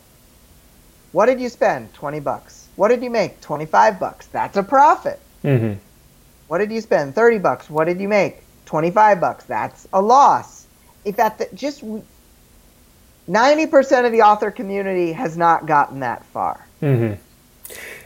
what 1.13 1.27
did 1.27 1.41
you 1.41 1.49
spend? 1.49 1.93
20 1.95 2.21
bucks. 2.21 2.69
What 2.77 2.89
did 2.89 3.03
you 3.03 3.11
make? 3.11 3.41
25 3.41 3.99
bucks. 3.99 4.27
That's 4.27 4.57
a 4.57 4.63
profit. 4.63 5.19
Mhm. 5.45 5.79
What 6.49 6.59
did 6.59 6.71
you 6.71 6.81
spend? 6.81 7.15
30 7.15 7.39
bucks. 7.39 7.71
What 7.71 7.87
did 7.87 8.01
you 8.01 8.09
make? 8.09 8.43
25 8.67 9.21
bucks. 9.21 9.45
That's 9.45 9.87
a 9.93 10.01
loss. 10.01 10.67
If 11.05 11.19
at 11.19 11.39
the 11.39 11.49
just 11.55 11.83
90% 13.31 14.07
of 14.07 14.13
the 14.13 14.23
author 14.23 14.51
community 14.51 15.13
has 15.13 15.37
not 15.37 15.67
gotten 15.67 16.01
that 16.01 16.25
far. 16.27 16.67
Mhm. 16.83 17.17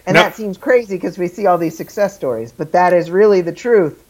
And 0.07 0.15
Now- 0.15 0.25
that 0.25 0.35
seems 0.35 0.59
crazy 0.59 0.97
because 0.97 1.17
we 1.17 1.29
see 1.29 1.47
all 1.47 1.57
these 1.57 1.77
success 1.77 2.15
stories, 2.15 2.53
but 2.53 2.73
that 2.73 2.93
is 2.93 3.11
really 3.11 3.41
the 3.41 3.53
truth. 3.53 4.03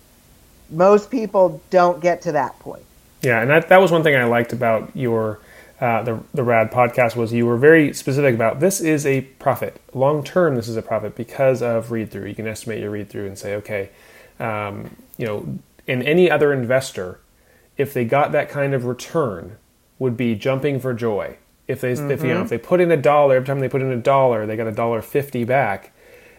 Most 0.70 1.10
people 1.10 1.60
don't 1.70 2.00
get 2.00 2.22
to 2.22 2.32
that 2.32 2.58
point. 2.58 2.82
Yeah, 3.22 3.40
and 3.40 3.50
that, 3.50 3.68
that 3.68 3.80
was 3.80 3.92
one 3.92 4.02
thing 4.02 4.16
I 4.16 4.24
liked 4.24 4.52
about 4.52 4.90
your 4.94 5.38
uh, 5.80 6.02
the 6.02 6.18
the 6.32 6.42
Rad 6.44 6.70
podcast 6.70 7.16
was 7.16 7.32
you 7.32 7.46
were 7.46 7.56
very 7.56 7.92
specific 7.92 8.34
about 8.34 8.60
this 8.60 8.80
is 8.80 9.04
a 9.04 9.22
profit 9.22 9.80
long 9.92 10.22
term. 10.22 10.54
This 10.54 10.68
is 10.68 10.76
a 10.76 10.82
profit 10.82 11.16
because 11.16 11.62
of 11.62 11.90
read 11.90 12.10
through. 12.12 12.26
You 12.26 12.34
can 12.34 12.46
estimate 12.46 12.80
your 12.80 12.90
read 12.90 13.08
through 13.10 13.26
and 13.26 13.36
say, 13.36 13.56
okay, 13.56 13.90
um, 14.38 14.90
you 15.18 15.26
know, 15.26 15.46
in 15.86 16.00
any 16.02 16.30
other 16.30 16.52
investor, 16.52 17.18
if 17.76 17.92
they 17.92 18.04
got 18.04 18.30
that 18.32 18.48
kind 18.48 18.72
of 18.72 18.84
return, 18.84 19.56
would 19.98 20.16
be 20.16 20.34
jumping 20.34 20.80
for 20.80 20.94
joy. 20.94 21.36
If 21.66 21.80
they 21.80 21.92
if 21.92 22.22
you 22.22 22.28
know 22.28 22.42
if 22.42 22.50
they 22.50 22.58
put 22.58 22.80
in 22.80 22.90
a 22.90 22.96
dollar 22.96 23.36
every 23.36 23.46
time 23.46 23.60
they 23.60 23.68
put 23.68 23.80
in 23.80 23.90
a 23.90 23.96
dollar, 23.96 24.46
they 24.46 24.56
got 24.56 24.66
a 24.66 24.72
dollar 24.72 25.00
fifty 25.00 25.44
back. 25.44 25.92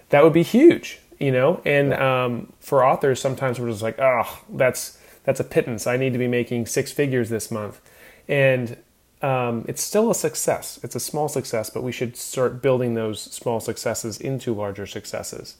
That 0.09 0.23
would 0.23 0.33
be 0.33 0.43
huge, 0.43 0.99
you 1.19 1.31
know. 1.31 1.61
And 1.65 1.93
um, 1.95 2.53
for 2.59 2.85
authors, 2.85 3.19
sometimes 3.19 3.59
we're 3.59 3.69
just 3.71 3.81
like, 3.81 3.99
oh, 3.99 4.43
that's 4.49 4.99
that's 5.23 5.39
a 5.39 5.43
pittance. 5.43 5.87
I 5.87 5.97
need 5.97 6.13
to 6.13 6.19
be 6.19 6.27
making 6.27 6.67
six 6.67 6.91
figures 6.91 7.29
this 7.29 7.49
month, 7.49 7.81
and 8.27 8.77
um, 9.23 9.65
it's 9.67 9.81
still 9.81 10.11
a 10.11 10.15
success. 10.15 10.79
It's 10.83 10.95
a 10.95 10.99
small 10.99 11.27
success, 11.27 11.71
but 11.71 11.81
we 11.81 11.91
should 11.91 12.15
start 12.15 12.61
building 12.61 12.93
those 12.93 13.19
small 13.19 13.59
successes 13.59 14.19
into 14.19 14.53
larger 14.53 14.85
successes. 14.85 15.57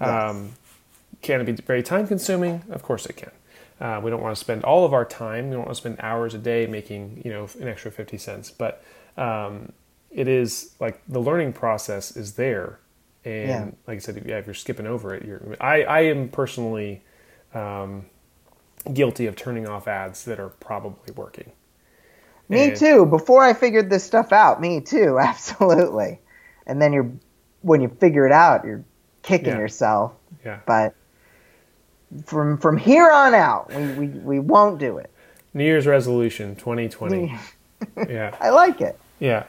Um, 0.00 0.54
can 1.22 1.40
it 1.40 1.44
be 1.44 1.52
very 1.52 1.84
time 1.84 2.08
consuming? 2.08 2.64
Of 2.68 2.82
course 2.82 3.06
it 3.06 3.16
can. 3.16 3.30
Uh, 3.80 4.00
we 4.02 4.10
don't 4.10 4.22
want 4.22 4.34
to 4.34 4.40
spend 4.40 4.62
all 4.64 4.84
of 4.84 4.92
our 4.94 5.04
time. 5.04 5.46
We 5.48 5.56
don't 5.56 5.64
want 5.64 5.72
to 5.76 5.80
spend 5.80 5.96
hours 6.00 6.34
a 6.34 6.38
day 6.38 6.66
making 6.66 7.22
you 7.24 7.30
know 7.30 7.48
an 7.60 7.68
extra 7.68 7.90
fifty 7.90 8.18
cents, 8.18 8.50
but 8.50 8.82
um, 9.16 9.72
it 10.10 10.28
is 10.28 10.74
like 10.80 11.00
the 11.08 11.18
learning 11.20 11.52
process 11.52 12.16
is 12.16 12.34
there, 12.34 12.78
and 13.24 13.48
Yeah. 13.48 13.64
like 13.86 13.96
I 13.96 13.98
said, 13.98 14.22
yeah, 14.26 14.38
if 14.38 14.46
you're 14.46 14.54
skipping 14.54 14.86
over 14.86 15.14
it, 15.14 15.24
you're. 15.24 15.56
I 15.60 15.82
I 15.82 16.00
am 16.02 16.28
personally 16.28 17.02
um, 17.52 18.06
guilty 18.92 19.26
of 19.26 19.34
turning 19.36 19.68
off 19.68 19.88
ads 19.88 20.24
that 20.24 20.38
are 20.38 20.48
probably 20.50 21.12
working. 21.14 21.52
Me 22.48 22.68
And- 22.68 22.76
too. 22.76 23.06
Before 23.06 23.42
I 23.42 23.54
figured 23.54 23.90
this 23.90 24.04
stuff 24.04 24.32
out, 24.32 24.60
me 24.60 24.80
too, 24.80 25.18
absolutely. 25.20 26.20
And 26.66 26.80
then 26.80 26.92
you're 26.92 27.10
when 27.62 27.80
you 27.80 27.88
figure 27.88 28.26
it 28.26 28.32
out, 28.32 28.64
you're 28.64 28.84
kicking 29.22 29.48
Yeah. 29.54 29.58
yourself. 29.58 30.12
Yeah. 30.44 30.60
But 30.66 30.94
from 32.26 32.58
from 32.58 32.76
here 32.76 33.10
on 33.10 33.34
out, 33.34 33.72
we, 33.72 33.86
we, 33.92 34.06
we 34.08 34.38
won't 34.38 34.78
do 34.78 34.98
it. 34.98 35.10
New 35.52 35.64
Year's 35.64 35.86
resolution 35.86 36.56
2020. 36.56 37.38
yeah. 38.08 38.36
I 38.40 38.50
like 38.50 38.80
it. 38.80 38.98
Yeah. 39.20 39.44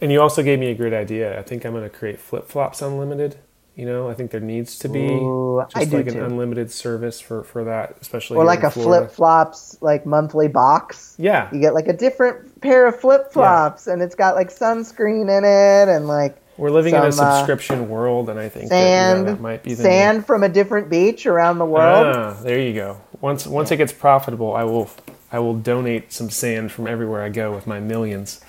And 0.00 0.10
you 0.10 0.20
also 0.20 0.42
gave 0.42 0.58
me 0.58 0.70
a 0.70 0.74
great 0.74 0.92
idea. 0.92 1.38
I 1.38 1.42
think 1.42 1.64
I'm 1.64 1.72
going 1.72 1.84
to 1.84 1.90
create 1.90 2.18
flip 2.18 2.48
flops 2.48 2.82
unlimited. 2.82 3.36
You 3.76 3.86
know, 3.86 4.08
I 4.10 4.14
think 4.14 4.30
there 4.30 4.40
needs 4.40 4.78
to 4.80 4.88
be 4.88 5.06
Ooh, 5.06 5.64
just 5.70 5.76
I 5.92 5.96
like 5.96 6.06
an 6.06 6.14
too. 6.14 6.24
unlimited 6.24 6.70
service 6.70 7.20
for, 7.20 7.42
for 7.42 7.64
that, 7.64 7.96
especially 8.02 8.36
Or 8.36 8.44
like 8.44 8.64
a 8.64 8.70
flip 8.70 9.10
flops 9.10 9.78
like 9.80 10.04
monthly 10.04 10.48
box. 10.48 11.14
Yeah. 11.18 11.48
You 11.54 11.60
get 11.60 11.72
like 11.72 11.88
a 11.88 11.94
different 11.94 12.60
pair 12.60 12.86
of 12.86 13.00
flip 13.00 13.32
flops, 13.32 13.86
and 13.86 14.02
it's 14.02 14.14
got 14.14 14.34
like 14.34 14.50
sunscreen 14.50 15.22
in 15.30 15.44
it, 15.44 15.94
and 15.94 16.06
like 16.06 16.36
We're 16.56 16.70
living 16.70 16.94
in 16.94 17.02
a 17.02 17.12
some, 17.12 17.26
uh, 17.26 17.36
subscription 17.38 17.88
world, 17.88 18.28
and 18.28 18.38
I 18.38 18.48
think 18.48 18.68
that, 18.68 18.76
sand, 18.76 19.20
you 19.20 19.24
know, 19.26 19.30
that 19.32 19.40
might 19.40 19.62
be 19.62 19.74
the 19.74 19.82
sand 19.82 20.26
from 20.26 20.42
a 20.42 20.48
different 20.48 20.90
beach 20.90 21.26
around 21.26 21.58
the 21.58 21.64
world. 21.64 22.14
Ah, 22.14 22.36
there 22.42 22.60
you 22.60 22.74
go. 22.74 23.00
Once 23.20 23.46
once 23.46 23.70
it 23.70 23.76
gets 23.78 23.92
profitable, 23.92 24.54
I 24.54 24.64
will 24.64 24.90
I 25.32 25.38
will 25.38 25.54
donate 25.54 26.12
some 26.12 26.28
sand 26.28 26.70
from 26.72 26.86
everywhere 26.86 27.22
I 27.22 27.30
go 27.30 27.52
with 27.52 27.66
my 27.66 27.80
millions 27.80 28.40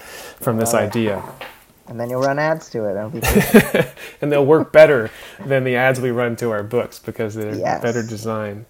from 0.41 0.57
this 0.57 0.73
idea. 0.73 1.23
And 1.87 1.99
then 1.99 2.09
you'll 2.09 2.21
run 2.21 2.39
ads 2.39 2.69
to 2.71 2.85
it. 2.85 3.93
and 4.21 4.31
they'll 4.31 4.45
work 4.45 4.71
better 4.71 5.11
than 5.45 5.63
the 5.63 5.75
ads 5.75 5.99
we 5.99 6.11
run 6.11 6.35
to 6.37 6.49
our 6.51 6.63
books 6.63 6.97
because 6.99 7.35
they're 7.35 7.55
Yes. 7.55 7.81
better 7.81 8.01
designed. 8.01 8.65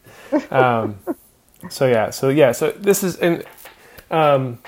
Um, 0.50 0.98
so 1.69 1.88
yeah, 1.88 2.10
so 2.10 2.30
yeah, 2.30 2.52
so 2.52 2.72
this 2.72 3.04
is 3.04 3.17
and 3.17 3.43
um, 4.12 4.60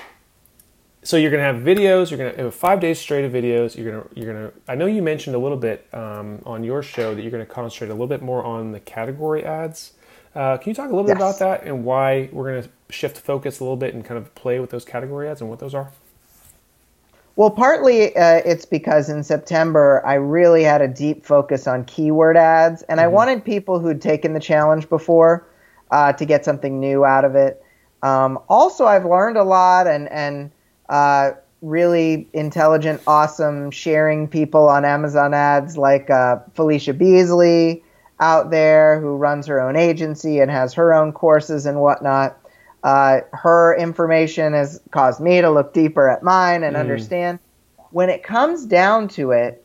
so 1.06 1.16
you're 1.16 1.30
gonna 1.30 1.44
have 1.44 1.56
videos. 1.56 2.10
You're 2.10 2.18
gonna 2.18 2.42
have 2.42 2.54
five 2.54 2.80
days 2.80 2.98
straight 2.98 3.24
of 3.24 3.32
videos. 3.32 3.76
You're 3.76 3.92
gonna 3.92 4.06
you're 4.14 4.32
gonna. 4.32 4.52
I 4.66 4.74
know 4.74 4.86
you 4.86 5.02
mentioned 5.02 5.36
a 5.36 5.38
little 5.38 5.56
bit 5.56 5.86
um, 5.92 6.42
on 6.44 6.64
your 6.64 6.82
show 6.82 7.14
that 7.14 7.22
you're 7.22 7.30
gonna 7.30 7.46
concentrate 7.46 7.88
a 7.88 7.94
little 7.94 8.08
bit 8.08 8.22
more 8.22 8.42
on 8.42 8.72
the 8.72 8.80
category 8.80 9.44
ads. 9.44 9.92
Uh, 10.34 10.56
can 10.56 10.70
you 10.70 10.74
talk 10.74 10.86
a 10.86 10.94
little 10.94 11.06
bit 11.06 11.16
about 11.16 11.38
that 11.38 11.62
and 11.62 11.84
why 11.84 12.28
we're 12.32 12.52
gonna 12.52 12.68
shift 12.90 13.18
focus 13.18 13.60
a 13.60 13.64
little 13.64 13.76
bit 13.76 13.94
and 13.94 14.04
kind 14.04 14.18
of 14.18 14.34
play 14.34 14.58
with 14.58 14.70
those 14.70 14.84
category 14.84 15.28
ads 15.28 15.40
and 15.40 15.48
what 15.48 15.60
those 15.60 15.74
are? 15.74 15.92
Well, 17.36 17.50
partly 17.50 18.16
uh, 18.16 18.40
it's 18.44 18.64
because 18.64 19.08
in 19.08 19.22
September 19.22 20.04
I 20.04 20.14
really 20.14 20.64
had 20.64 20.82
a 20.82 20.88
deep 20.88 21.24
focus 21.24 21.68
on 21.68 21.84
keyword 21.84 22.36
ads, 22.36 22.82
and 22.82 23.00
I 23.00 23.06
wanted 23.06 23.44
people 23.44 23.78
who'd 23.78 24.02
taken 24.02 24.34
the 24.34 24.40
challenge 24.40 24.88
before 24.88 25.46
uh, 25.92 26.12
to 26.14 26.24
get 26.24 26.44
something 26.44 26.80
new 26.80 27.04
out 27.04 27.24
of 27.24 27.36
it. 27.36 27.62
Um, 28.02 28.40
also, 28.48 28.86
I've 28.86 29.04
learned 29.04 29.36
a 29.36 29.44
lot 29.44 29.86
and 29.86 30.10
and 30.10 30.50
uh, 30.88 31.32
really 31.62 32.28
intelligent, 32.32 33.00
awesome 33.06 33.70
sharing 33.70 34.28
people 34.28 34.68
on 34.68 34.84
Amazon 34.84 35.34
ads 35.34 35.76
like 35.76 36.10
uh, 36.10 36.38
Felicia 36.54 36.94
Beasley 36.94 37.82
out 38.20 38.50
there 38.50 39.00
who 39.00 39.16
runs 39.16 39.46
her 39.46 39.60
own 39.60 39.76
agency 39.76 40.40
and 40.40 40.50
has 40.50 40.74
her 40.74 40.94
own 40.94 41.12
courses 41.12 41.66
and 41.66 41.80
whatnot. 41.80 42.38
Uh, 42.82 43.20
her 43.32 43.76
information 43.76 44.52
has 44.52 44.80
caused 44.90 45.20
me 45.20 45.40
to 45.40 45.50
look 45.50 45.74
deeper 45.74 46.08
at 46.08 46.22
mine 46.22 46.62
and 46.62 46.76
understand. 46.76 47.38
When 47.90 48.10
it 48.10 48.22
comes 48.22 48.64
down 48.64 49.08
to 49.08 49.32
it, 49.32 49.64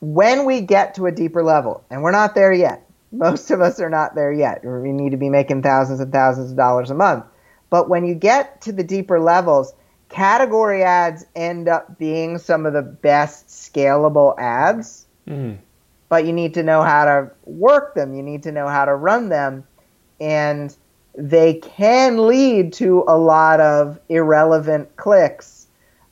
when 0.00 0.44
we 0.44 0.60
get 0.60 0.94
to 0.96 1.06
a 1.06 1.12
deeper 1.12 1.42
level, 1.42 1.84
and 1.90 2.02
we're 2.02 2.10
not 2.10 2.34
there 2.34 2.52
yet, 2.52 2.86
most 3.12 3.50
of 3.50 3.60
us 3.60 3.80
are 3.80 3.88
not 3.90 4.14
there 4.14 4.32
yet. 4.32 4.64
We 4.64 4.92
need 4.92 5.10
to 5.10 5.16
be 5.16 5.28
making 5.28 5.62
thousands 5.62 6.00
and 6.00 6.12
thousands 6.12 6.50
of 6.50 6.56
dollars 6.56 6.90
a 6.90 6.94
month. 6.94 7.24
But 7.70 7.88
when 7.88 8.04
you 8.04 8.14
get 8.14 8.60
to 8.62 8.72
the 8.72 8.84
deeper 8.84 9.20
levels, 9.20 9.72
category 10.14 10.82
ads 10.84 11.26
end 11.34 11.68
up 11.68 11.98
being 11.98 12.38
some 12.38 12.66
of 12.66 12.72
the 12.72 12.82
best 12.82 13.48
scalable 13.48 14.38
ads 14.38 15.06
Mm. 15.26 15.56
but 16.10 16.26
you 16.26 16.32
need 16.32 16.52
to 16.54 16.62
know 16.62 16.82
how 16.82 17.04
to 17.06 17.30
work 17.46 17.94
them. 17.94 18.14
You 18.14 18.22
need 18.22 18.42
to 18.42 18.52
know 18.52 18.68
how 18.68 18.84
to 18.84 18.94
run 18.94 19.30
them. 19.30 19.64
And 20.20 20.76
they 21.16 21.54
can 21.54 22.26
lead 22.28 22.74
to 22.74 23.04
a 23.08 23.16
lot 23.16 23.58
of 23.60 23.98
irrelevant 24.10 24.94
clicks 24.96 25.66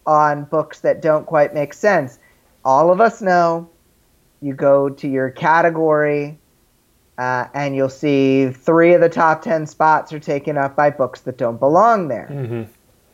on 0.06 0.44
books 0.44 0.80
that 0.80 1.02
don't 1.02 1.26
quite 1.26 1.52
make 1.52 1.74
sense. 1.74 2.18
All 2.64 2.90
of 2.90 3.00
us 3.02 3.20
know 3.20 3.68
you 4.40 4.54
go 4.54 4.88
to 4.88 5.06
your 5.06 5.28
category 5.30 6.38
uh, 7.18 7.44
and 7.52 7.76
you'll 7.76 7.88
see 7.90 8.48
three 8.50 8.94
of 8.94 9.02
the 9.02 9.08
top 9.10 9.42
10 9.42 9.66
spots 9.66 10.12
are 10.12 10.18
taken 10.20 10.56
up 10.56 10.74
by 10.74 10.88
books 10.90 11.20
that 11.20 11.36
don't 11.36 11.60
belong 11.60 12.08
there. 12.08 12.26
hmm 12.28 12.62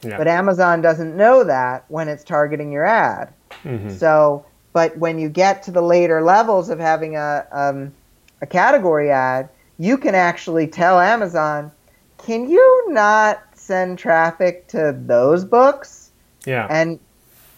Yeah. 0.02 0.16
But 0.16 0.28
Amazon 0.28 0.80
doesn't 0.80 1.16
know 1.16 1.44
that 1.44 1.84
when 1.88 2.08
it's 2.08 2.24
targeting 2.24 2.70
your 2.72 2.86
ad. 2.86 3.32
hmm 3.62 3.88
So, 3.90 4.44
but 4.72 4.96
when 4.98 5.18
you 5.18 5.28
get 5.28 5.62
to 5.64 5.70
the 5.70 5.82
later 5.82 6.22
levels 6.22 6.68
of 6.70 6.78
having 6.78 7.16
a 7.16 7.46
um, 7.52 7.92
a 8.40 8.46
category 8.46 9.10
ad, 9.10 9.48
you 9.78 9.98
can 9.98 10.14
actually 10.14 10.66
tell 10.68 11.00
Amazon, 11.00 11.72
"Can 12.18 12.48
you 12.48 12.84
not 12.88 13.42
send 13.54 13.98
traffic 13.98 14.68
to 14.68 14.94
those 15.06 15.44
books?" 15.44 16.10
Yeah. 16.46 16.66
And 16.70 17.00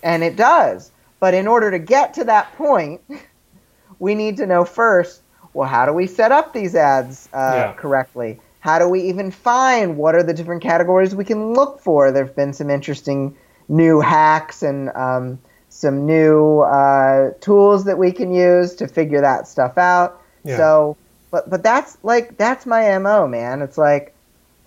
and 0.02 0.22
it 0.22 0.36
does. 0.36 0.92
But 1.18 1.34
in 1.34 1.46
order 1.46 1.70
to 1.70 1.78
get 1.78 2.14
to 2.14 2.24
that 2.24 2.54
point, 2.56 3.02
we 3.98 4.14
need 4.14 4.38
to 4.38 4.46
know 4.46 4.64
first, 4.64 5.20
well, 5.52 5.68
how 5.68 5.84
do 5.84 5.92
we 5.92 6.06
set 6.06 6.32
up 6.32 6.54
these 6.54 6.74
ads 6.74 7.28
uh, 7.34 7.52
Yeah. 7.54 7.72
correctly? 7.74 8.40
How 8.60 8.78
do 8.78 8.88
we 8.88 9.02
even 9.02 9.30
find 9.30 9.96
what 9.96 10.14
are 10.14 10.22
the 10.22 10.34
different 10.34 10.62
categories 10.62 11.14
we 11.14 11.24
can 11.24 11.54
look 11.54 11.80
for? 11.80 12.12
There 12.12 12.24
have 12.26 12.36
been 12.36 12.52
some 12.52 12.70
interesting 12.70 13.36
new 13.68 14.00
hacks 14.00 14.62
and 14.62 14.90
um, 14.90 15.38
some 15.68 16.06
new 16.06 16.60
uh, 16.60 17.30
tools 17.40 17.84
that 17.84 17.98
we 17.98 18.12
can 18.12 18.32
use 18.32 18.74
to 18.76 18.88
figure 18.88 19.20
that 19.22 19.48
stuff 19.48 19.78
out. 19.78 20.20
Yeah. 20.44 20.56
So, 20.56 20.96
but 21.30 21.48
but 21.50 21.62
that's 21.62 21.98
like 22.02 22.36
that's 22.36 22.66
my 22.66 22.98
mo, 22.98 23.26
man. 23.28 23.62
It's 23.62 23.78
like, 23.78 24.14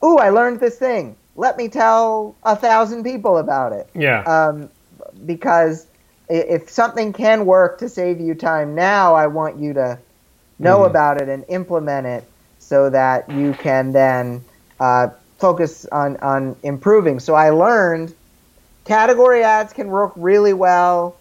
ooh, 0.04 0.18
I 0.18 0.30
learned 0.30 0.60
this 0.60 0.78
thing. 0.78 1.16
Let 1.36 1.58
me 1.58 1.68
tell 1.68 2.36
a 2.44 2.56
thousand 2.56 3.04
people 3.04 3.38
about 3.38 3.74
it 3.74 3.90
yeah. 3.96 4.24
um, 4.26 4.70
because 5.26 5.88
if 6.30 6.70
something 6.70 7.14
can 7.14 7.46
work 7.46 7.80
to 7.80 7.90
save 7.90 8.20
you 8.22 8.36
time 8.36 8.76
now, 8.76 9.16
I 9.16 9.28
want 9.28 9.60
you 9.60 9.74
to 9.74 10.00
know 10.60 10.80
Mhm. 10.80 10.90
about 10.90 11.22
it 11.22 11.30
and 11.30 11.44
implement 11.50 12.08
it 12.08 12.24
so 12.74 12.90
that 12.90 13.30
you 13.30 13.54
can 13.54 13.92
then 13.92 14.44
uh, 14.80 15.08
focus 15.38 15.86
on, 15.92 16.18
on 16.18 16.56
improving. 16.64 17.20
So 17.20 17.36
I 17.36 17.52
learned 17.52 18.16
category 18.84 19.44
ads 19.44 19.74
can 19.74 19.90
work 19.90 20.12
really 20.16 20.54
well 20.54 21.16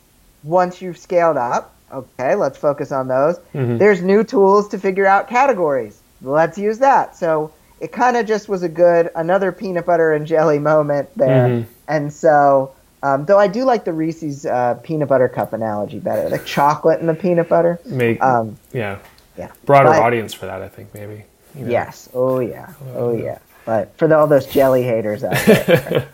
once 0.45 0.81
you've 0.81 0.97
scaled 0.97 1.37
up. 1.37 1.75
Okay, 1.93 2.37
let's 2.37 2.57
focus 2.57 2.91
on 2.91 3.07
those. 3.09 3.39
Mhm. 3.55 3.79
There's 3.79 4.01
new 4.01 4.25
tools 4.25 4.67
to 4.69 4.79
figure 4.79 5.05
out 5.05 5.29
categories. 5.29 6.01
Let's 6.23 6.57
use 6.57 6.79
that. 6.79 7.17
So 7.19 7.53
it 7.81 7.93
kind 7.93 8.17
of 8.17 8.25
just 8.27 8.49
was 8.49 8.63
a 8.63 8.69
good, 8.71 9.11
another 9.15 9.53
peanut 9.53 9.85
butter 9.85 10.15
and 10.15 10.27
jelly 10.27 10.59
moment 10.59 11.11
there. 11.17 11.49
Mhm. 11.49 11.65
And 11.87 12.11
so, 12.11 12.73
um, 13.03 13.27
though 13.27 13.39
I 13.39 13.47
do 13.47 13.65
like 13.65 13.85
the 13.85 13.93
Reese's 13.93 14.47
uh, 14.47 14.79
peanut 14.83 15.09
butter 15.11 15.29
cup 15.29 15.53
analogy 15.53 15.99
better, 15.99 16.31
the 16.31 16.39
chocolate 16.39 17.01
and 17.01 17.09
the 17.11 17.15
peanut 17.15 17.51
butter. 17.51 17.79
Make 17.85 18.23
Um, 18.23 18.57
yeah. 18.73 18.97
yeah. 19.37 19.49
Broader 19.67 19.91
But- 19.91 20.01
audience 20.01 20.33
for 20.33 20.47
that, 20.47 20.63
I 20.63 20.69
think 20.69 20.95
maybe. 20.95 21.25
You 21.55 21.65
know. 21.65 21.71
Yes. 21.71 22.09
Oh 22.15 22.41
yeah. 22.41 22.73
Oh 22.95 23.15
yeah. 23.17 23.39
But 23.65 23.97
for 23.97 24.13
all 24.15 24.27
those 24.27 24.47
jelly 24.47 24.83
haters 24.83 25.23
out 25.23 25.37
there, 25.47 26.09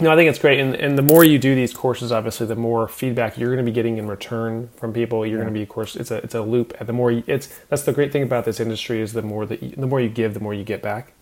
No, 0.00 0.10
I 0.10 0.16
think 0.16 0.30
it's 0.30 0.38
great, 0.38 0.58
and 0.58 0.74
and 0.74 0.96
the 0.96 1.02
more 1.02 1.22
you 1.22 1.38
do 1.38 1.54
these 1.54 1.74
courses, 1.74 2.10
obviously, 2.10 2.46
the 2.46 2.56
more 2.56 2.88
feedback 2.88 3.36
you're 3.36 3.54
going 3.54 3.64
to 3.64 3.70
be 3.70 3.74
getting 3.74 3.98
in 3.98 4.08
return 4.08 4.68
from 4.76 4.92
people. 4.92 5.26
You're 5.26 5.38
going 5.38 5.52
to 5.52 5.54
be, 5.54 5.62
of 5.62 5.68
course, 5.68 5.96
it's 5.96 6.10
a 6.10 6.16
it's 6.16 6.34
a 6.34 6.40
loop. 6.40 6.74
And 6.80 6.88
the 6.88 6.94
more 6.94 7.12
you, 7.12 7.22
it's 7.26 7.48
that's 7.68 7.82
the 7.82 7.92
great 7.92 8.10
thing 8.10 8.22
about 8.22 8.44
this 8.46 8.58
industry 8.58 9.00
is 9.00 9.12
the 9.12 9.22
more 9.22 9.44
that 9.44 9.62
you, 9.62 9.70
the 9.76 9.86
more 9.86 10.00
you 10.00 10.08
give, 10.08 10.32
the 10.32 10.40
more 10.40 10.54
you 10.54 10.64
get 10.64 10.82
back. 10.82 11.12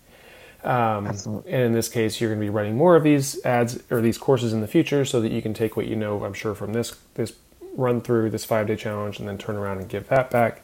Um, 0.62 1.09
Absolutely. 1.09 1.52
and 1.52 1.62
in 1.62 1.72
this 1.72 1.88
case, 1.88 2.20
you're 2.20 2.30
going 2.30 2.40
to 2.40 2.46
be 2.46 2.50
running 2.50 2.76
more 2.76 2.94
of 2.94 3.02
these 3.02 3.44
ads 3.44 3.83
or 3.90 4.00
these 4.00 4.18
courses 4.18 4.52
in 4.52 4.61
the 4.61 4.68
future, 4.68 5.04
so 5.04 5.20
that 5.20 5.33
you 5.33 5.42
can 5.42 5.52
take 5.52 5.76
what 5.76 5.87
you 5.87 5.96
know, 5.96 6.24
I'm 6.24 6.35
sure, 6.35 6.54
from 6.54 6.72
this 6.72 6.96
this 7.14 7.33
run 7.76 8.00
through 8.00 8.30
this 8.30 8.44
five 8.44 8.68
day 8.68 8.76
challenge, 8.76 9.18
and 9.18 9.28
then 9.28 9.37
turn 9.37 9.56
around 9.56 9.78
and 9.78 9.88
give 9.88 10.09
that 10.09 10.30
back. 10.30 10.62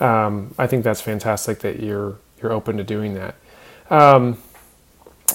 Um, 0.00 0.54
I 0.58 0.66
think 0.66 0.84
that's 0.84 1.00
fantastic 1.00 1.60
that 1.60 1.80
you're 1.80 2.18
you're 2.42 2.52
open 2.52 2.76
to 2.76 2.84
doing 2.84 3.14
that. 3.14 3.34
Um, 3.90 4.38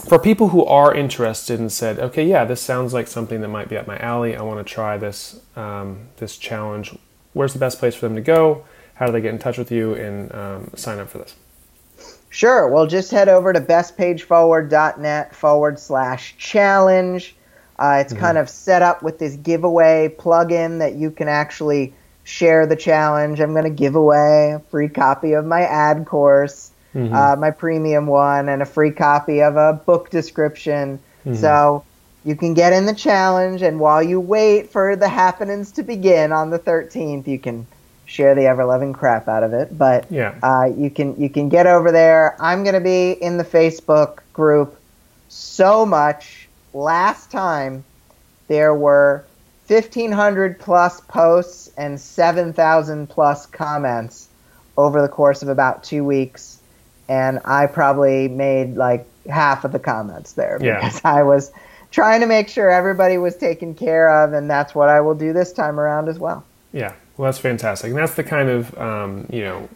for 0.07 0.19
people 0.19 0.49
who 0.49 0.63
are 0.65 0.93
interested 0.93 1.59
and 1.59 1.71
said, 1.71 1.99
okay, 1.99 2.25
yeah, 2.25 2.45
this 2.45 2.61
sounds 2.61 2.93
like 2.93 3.07
something 3.07 3.41
that 3.41 3.47
might 3.47 3.69
be 3.69 3.77
up 3.77 3.87
my 3.87 3.97
alley. 3.99 4.35
I 4.35 4.41
want 4.41 4.65
to 4.65 4.73
try 4.73 4.97
this 4.97 5.39
um, 5.55 6.07
this 6.17 6.37
challenge. 6.37 6.95
Where's 7.33 7.53
the 7.53 7.59
best 7.59 7.79
place 7.79 7.95
for 7.95 8.07
them 8.07 8.15
to 8.15 8.21
go? 8.21 8.65
How 8.95 9.05
do 9.05 9.11
they 9.11 9.21
get 9.21 9.33
in 9.33 9.39
touch 9.39 9.57
with 9.57 9.71
you 9.71 9.93
and 9.93 10.33
um, 10.33 10.71
sign 10.75 10.99
up 10.99 11.09
for 11.09 11.19
this? 11.19 11.35
sure. 12.29 12.67
Well, 12.67 12.85
just 12.85 13.11
head 13.11 13.29
over 13.29 13.53
to 13.53 13.61
bestpageforward.net 13.61 15.35
forward 15.35 15.79
slash 15.79 16.35
challenge. 16.37 17.35
Uh, 17.79 18.01
it's 18.03 18.13
kind 18.13 18.37
of 18.37 18.49
set 18.49 18.81
up 18.81 19.03
with 19.03 19.19
this 19.19 19.35
giveaway 19.35 20.13
plugin 20.17 20.79
that 20.79 20.95
you 20.95 21.11
can 21.11 21.27
actually 21.27 21.93
share 22.27 22.67
the 22.67 22.75
challenge. 22.75 23.39
I'm 23.39 23.53
going 23.53 23.63
to 23.63 23.69
give 23.69 23.95
away 23.95 24.51
a 24.51 24.59
free 24.69 24.89
copy 24.89 25.31
of 25.33 25.45
my 25.45 25.61
ad 25.61 26.05
course. 26.05 26.71
uh, 27.15 27.35
my 27.39 27.51
premium 27.51 28.05
one, 28.07 28.49
and 28.49 28.61
a 28.61 28.65
free 28.65 28.91
copy 28.91 29.41
of 29.41 29.55
a 29.55 29.73
book 29.85 30.09
description. 30.09 30.99
So 31.35 31.83
you 32.25 32.35
can 32.35 32.53
get 32.53 32.73
in 32.73 32.85
the 32.85 32.93
challenge, 32.95 33.61
and 33.61 33.79
while 33.79 34.01
you 34.03 34.19
wait 34.19 34.71
for 34.71 34.95
the 34.95 35.07
happenings 35.07 35.71
to 35.73 35.83
begin 35.83 36.33
on 36.33 36.49
the 36.49 36.59
13th, 36.59 37.27
you 37.27 37.39
can 37.39 37.65
share 38.05 38.35
the 38.35 38.45
ever 38.47 38.65
loving 38.65 38.93
crap 38.93 39.27
out 39.27 39.43
of 39.43 39.53
it. 39.53 39.77
But 39.77 40.11
Yeah. 40.11 40.33
uh, 40.41 40.69
you 40.77 40.89
can 40.89 41.15
you 41.21 41.29
can 41.29 41.49
get 41.49 41.67
over 41.67 41.91
there. 41.91 42.35
I'm 42.41 42.63
going 42.63 42.73
to 42.75 42.81
be 42.81 43.11
in 43.11 43.37
the 43.37 43.45
Facebook 43.45 44.19
group 44.33 44.75
so 45.29 45.85
much. 45.85 46.49
Last 46.73 47.31
time 47.31 47.83
there 48.47 48.73
were 48.73 49.23
1,500 49.67 50.59
plus 50.59 51.01
posts 51.01 51.71
and 51.77 51.99
7,000 51.99 53.07
plus 53.07 53.45
comments 53.45 54.29
over 54.77 55.01
the 55.01 55.07
course 55.09 55.41
of 55.41 55.49
about 55.49 55.83
two 55.83 56.03
weeks, 56.03 56.59
and 57.09 57.39
I 57.45 57.65
probably 57.67 58.27
made 58.27 58.75
like 58.75 59.05
half 59.29 59.65
of 59.65 59.71
the 59.71 59.79
comments 59.79 60.33
there 60.33 60.57
Yeah. 60.61 60.75
because 60.75 61.01
I 61.03 61.23
was 61.23 61.51
trying 61.91 62.21
to 62.21 62.27
make 62.27 62.47
sure 62.47 62.69
everybody 62.69 63.17
was 63.17 63.35
taken 63.35 63.73
care 63.73 64.23
of, 64.23 64.33
and 64.33 64.49
that's 64.49 64.73
what 64.75 64.89
I 64.89 65.01
will 65.01 65.15
do 65.15 65.33
this 65.33 65.51
time 65.51 65.79
around 65.79 66.09
as 66.09 66.19
well. 66.19 66.45
Yeah, 66.71 66.93
well, 67.17 67.25
that's 67.25 67.39
fantastic, 67.39 67.89
and 67.89 67.97
that's 67.97 68.15
the 68.15 68.23
kind 68.23 68.49
of 68.49 68.77
um, 68.77 69.25
you 69.31 69.41
know 69.41 69.69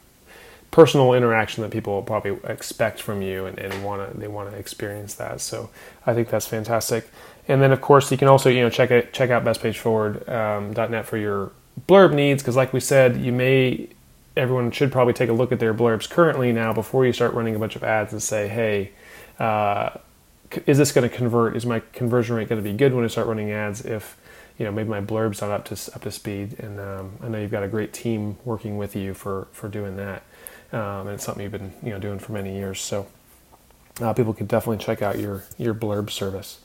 personal 0.71 1.13
interaction 1.13 1.63
that 1.63 1.71
people 1.71 2.01
probably 2.01 2.37
expect 2.45 3.01
from 3.01 3.21
you 3.21 3.45
and, 3.45 3.59
and 3.59 3.83
want 3.83 4.09
to 4.09 4.17
they 4.17 4.27
want 4.27 4.49
to 4.51 4.57
experience 4.57 5.15
that. 5.15 5.41
So 5.41 5.69
I 6.05 6.13
think 6.13 6.29
that's 6.29 6.47
fantastic. 6.47 7.09
And 7.47 7.61
then 7.61 7.71
of 7.71 7.81
course 7.81 8.11
you 8.11 8.17
can 8.17 8.27
also 8.27 8.49
you 8.49 8.61
know 8.61 8.69
check 8.69 8.91
it 8.91 9.13
check 9.13 9.29
out 9.29 9.43
bestpageforward.net 9.43 10.93
um, 10.93 11.03
for 11.03 11.17
your 11.17 11.51
blurb 11.87 12.13
needs 12.13 12.41
because 12.41 12.55
like 12.55 12.73
we 12.73 12.79
said 12.79 13.17
you 13.17 13.31
may 13.31 13.87
everyone 14.37 14.71
should 14.71 14.91
probably 14.91 15.13
take 15.13 15.29
a 15.29 15.33
look 15.33 15.51
at 15.51 15.59
their 15.59 15.73
blurbs 15.73 16.09
currently 16.09 16.51
now 16.51 16.71
before 16.73 17.05
you 17.05 17.13
start 17.13 17.33
running 17.33 17.55
a 17.55 17.59
bunch 17.59 17.75
of 17.75 17.83
ads 17.83 18.11
and 18.13 18.21
say 18.21 18.47
hey. 18.47 18.91
Uh, 19.39 19.97
is 20.67 20.77
this 20.77 20.91
going 20.91 21.09
to 21.09 21.15
convert? 21.15 21.55
Is 21.55 21.65
my 21.65 21.81
conversion 21.93 22.35
rate 22.35 22.49
going 22.49 22.61
to 22.61 22.69
be 22.69 22.75
good 22.75 22.93
when 22.93 23.05
I 23.05 23.07
start 23.07 23.25
running 23.25 23.51
ads? 23.51 23.85
If 23.85 24.17
you 24.59 24.65
know 24.65 24.71
maybe 24.71 24.89
my 24.89 24.99
blurb's 24.99 25.41
not 25.41 25.49
up 25.49 25.65
to 25.65 25.95
up 25.95 26.01
to 26.01 26.11
speed, 26.11 26.59
and 26.59 26.77
um, 26.79 27.13
I 27.23 27.29
know 27.29 27.39
you've 27.39 27.51
got 27.51 27.63
a 27.63 27.69
great 27.69 27.93
team 27.93 28.37
working 28.43 28.77
with 28.77 28.93
you 28.95 29.13
for 29.13 29.47
for 29.53 29.69
doing 29.69 29.95
that 29.95 30.23
um, 30.73 31.07
and 31.07 31.09
it's 31.11 31.23
something 31.23 31.43
you've 31.43 31.51
been 31.51 31.73
you 31.83 31.89
know 31.89 31.99
doing 31.99 32.19
for 32.19 32.31
many 32.31 32.55
years. 32.55 32.79
So 32.81 33.07
uh, 33.99 34.13
people 34.13 34.33
can 34.33 34.47
definitely 34.47 34.83
check 34.83 35.01
out 35.01 35.19
your 35.19 35.43
your 35.57 35.73
blurb 35.73 36.09
service. 36.09 36.59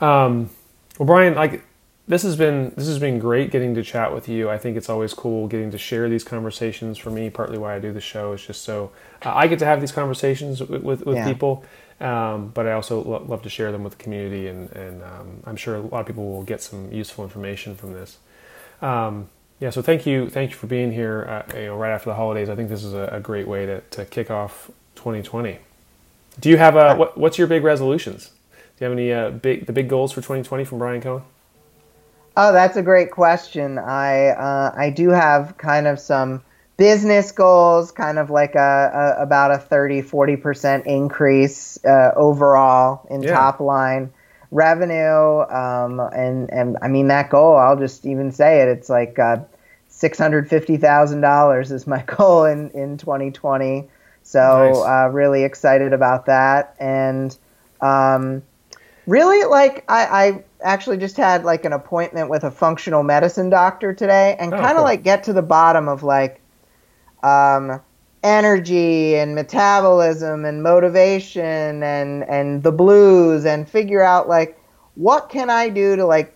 Um, 0.00 0.50
well, 0.98 1.06
Bryan, 1.06 1.34
like 1.34 1.64
this 2.08 2.22
has 2.22 2.36
been 2.36 2.72
this 2.76 2.86
has 2.86 2.98
been 2.98 3.18
great 3.18 3.50
getting 3.50 3.74
to 3.74 3.82
chat 3.82 4.14
with 4.14 4.28
you. 4.28 4.48
I 4.48 4.58
think 4.58 4.76
it's 4.76 4.88
always 4.88 5.12
cool 5.12 5.48
getting 5.48 5.70
to 5.72 5.78
share 5.78 6.08
these 6.08 6.24
conversations. 6.24 6.98
For 6.98 7.10
me, 7.10 7.30
partly 7.30 7.58
why 7.58 7.74
I 7.74 7.78
do 7.78 7.92
the 7.92 8.00
show 8.00 8.32
is 8.32 8.46
just 8.46 8.62
so 8.62 8.92
uh, 9.24 9.32
I 9.34 9.46
get 9.46 9.58
to 9.60 9.66
have 9.66 9.80
these 9.80 9.92
conversations 9.92 10.60
with 10.60 10.82
with, 10.82 11.06
with 11.06 11.16
yeah. 11.16 11.26
people. 11.26 11.64
Um, 11.98 12.48
but 12.48 12.66
I 12.66 12.72
also 12.72 13.02
lo- 13.02 13.24
love 13.26 13.42
to 13.42 13.48
share 13.48 13.72
them 13.72 13.82
with 13.82 13.96
the 13.96 14.02
community, 14.02 14.48
and, 14.48 14.70
and 14.72 15.02
um, 15.02 15.42
I'm 15.46 15.56
sure 15.56 15.76
a 15.76 15.80
lot 15.80 16.00
of 16.00 16.06
people 16.06 16.30
will 16.30 16.42
get 16.42 16.60
some 16.60 16.92
useful 16.92 17.24
information 17.24 17.74
from 17.74 17.94
this. 17.94 18.18
Um, 18.82 19.30
yeah, 19.60 19.70
so 19.70 19.80
thank 19.80 20.04
you, 20.04 20.28
thank 20.28 20.50
you 20.50 20.56
for 20.56 20.66
being 20.66 20.92
here. 20.92 21.24
Uh, 21.26 21.58
you 21.58 21.66
know, 21.66 21.76
right 21.76 21.92
after 21.92 22.10
the 22.10 22.14
holidays, 22.14 22.50
I 22.50 22.54
think 22.54 22.68
this 22.68 22.84
is 22.84 22.92
a, 22.92 23.08
a, 23.12 23.20
great 23.20 23.48
way 23.48 23.64
to, 23.64 23.80
to 23.80 24.04
kick 24.04 24.30
off 24.30 24.70
2020. 24.96 25.58
Do 26.38 26.50
you 26.50 26.58
have 26.58 26.76
a 26.76 26.94
what, 26.94 27.16
what's 27.16 27.38
your 27.38 27.46
big 27.46 27.64
resolutions? 27.64 28.32
Do 28.76 28.84
you 28.84 28.90
have 28.90 28.98
any 28.98 29.12
uh, 29.12 29.30
big 29.30 29.66
the 29.66 29.72
big 29.72 29.88
goals 29.88 30.12
for 30.12 30.20
2020 30.20 30.64
from 30.64 30.78
Bryan 30.78 31.00
Cohen? 31.00 31.22
Oh, 32.36 32.52
that's 32.52 32.76
a 32.76 32.82
great 32.82 33.10
question. 33.10 33.78
I 33.78 34.28
uh, 34.28 34.74
I 34.76 34.90
do 34.90 35.10
have 35.10 35.56
kind 35.56 35.86
of 35.86 35.98
some 35.98 36.42
business 36.76 37.32
goals, 37.32 37.90
kind 37.90 38.18
of 38.18 38.28
like 38.28 38.54
a, 38.54 39.16
a 39.18 39.22
about 39.22 39.50
a 39.50 39.58
30 39.58 40.02
40 40.02 40.36
percent 40.36 40.86
increase 40.86 41.82
uh, 41.84 42.12
overall 42.14 43.06
in 43.10 43.22
yeah. 43.22 43.32
top 43.32 43.60
line 43.60 44.12
revenue. 44.50 45.40
Um, 45.42 46.00
and, 46.00 46.50
and 46.50 46.76
I 46.82 46.88
mean, 46.88 47.08
that 47.08 47.30
goal, 47.30 47.56
I'll 47.56 47.78
just 47.78 48.06
even 48.06 48.32
say 48.32 48.62
it, 48.62 48.68
it's 48.68 48.88
like 48.88 49.18
uh, 49.18 49.38
$650,000 49.90 51.72
is 51.72 51.86
my 51.86 52.02
goal 52.06 52.44
in, 52.44 52.70
in 52.70 52.98
2020. 52.98 53.88
So 54.22 54.40
nice. 54.40 54.76
uh, 54.76 55.10
really 55.12 55.44
excited 55.44 55.92
about 55.92 56.26
that. 56.26 56.74
And 56.80 57.36
um, 57.80 58.42
really, 59.06 59.44
like, 59.44 59.84
I, 59.88 60.04
I 60.06 60.44
actually 60.62 60.98
just 60.98 61.16
had 61.16 61.44
like 61.44 61.64
an 61.64 61.72
appointment 61.72 62.30
with 62.30 62.44
a 62.44 62.50
functional 62.50 63.02
medicine 63.02 63.50
doctor 63.50 63.92
today 63.92 64.36
and 64.38 64.52
oh, 64.52 64.56
kind 64.56 64.72
of 64.72 64.76
cool. 64.76 64.84
like 64.84 65.02
get 65.02 65.24
to 65.24 65.32
the 65.32 65.42
bottom 65.42 65.88
of 65.88 66.02
like, 66.02 66.40
um, 67.22 67.80
energy 68.26 69.14
and 69.14 69.36
metabolism 69.36 70.44
and 70.44 70.60
motivation 70.60 71.80
and 71.84 72.24
and 72.24 72.64
the 72.64 72.72
blues 72.72 73.44
and 73.44 73.68
figure 73.70 74.02
out 74.02 74.28
like 74.28 74.60
what 74.96 75.28
can 75.28 75.48
I 75.48 75.68
do 75.68 75.94
to 75.94 76.04
like 76.04 76.34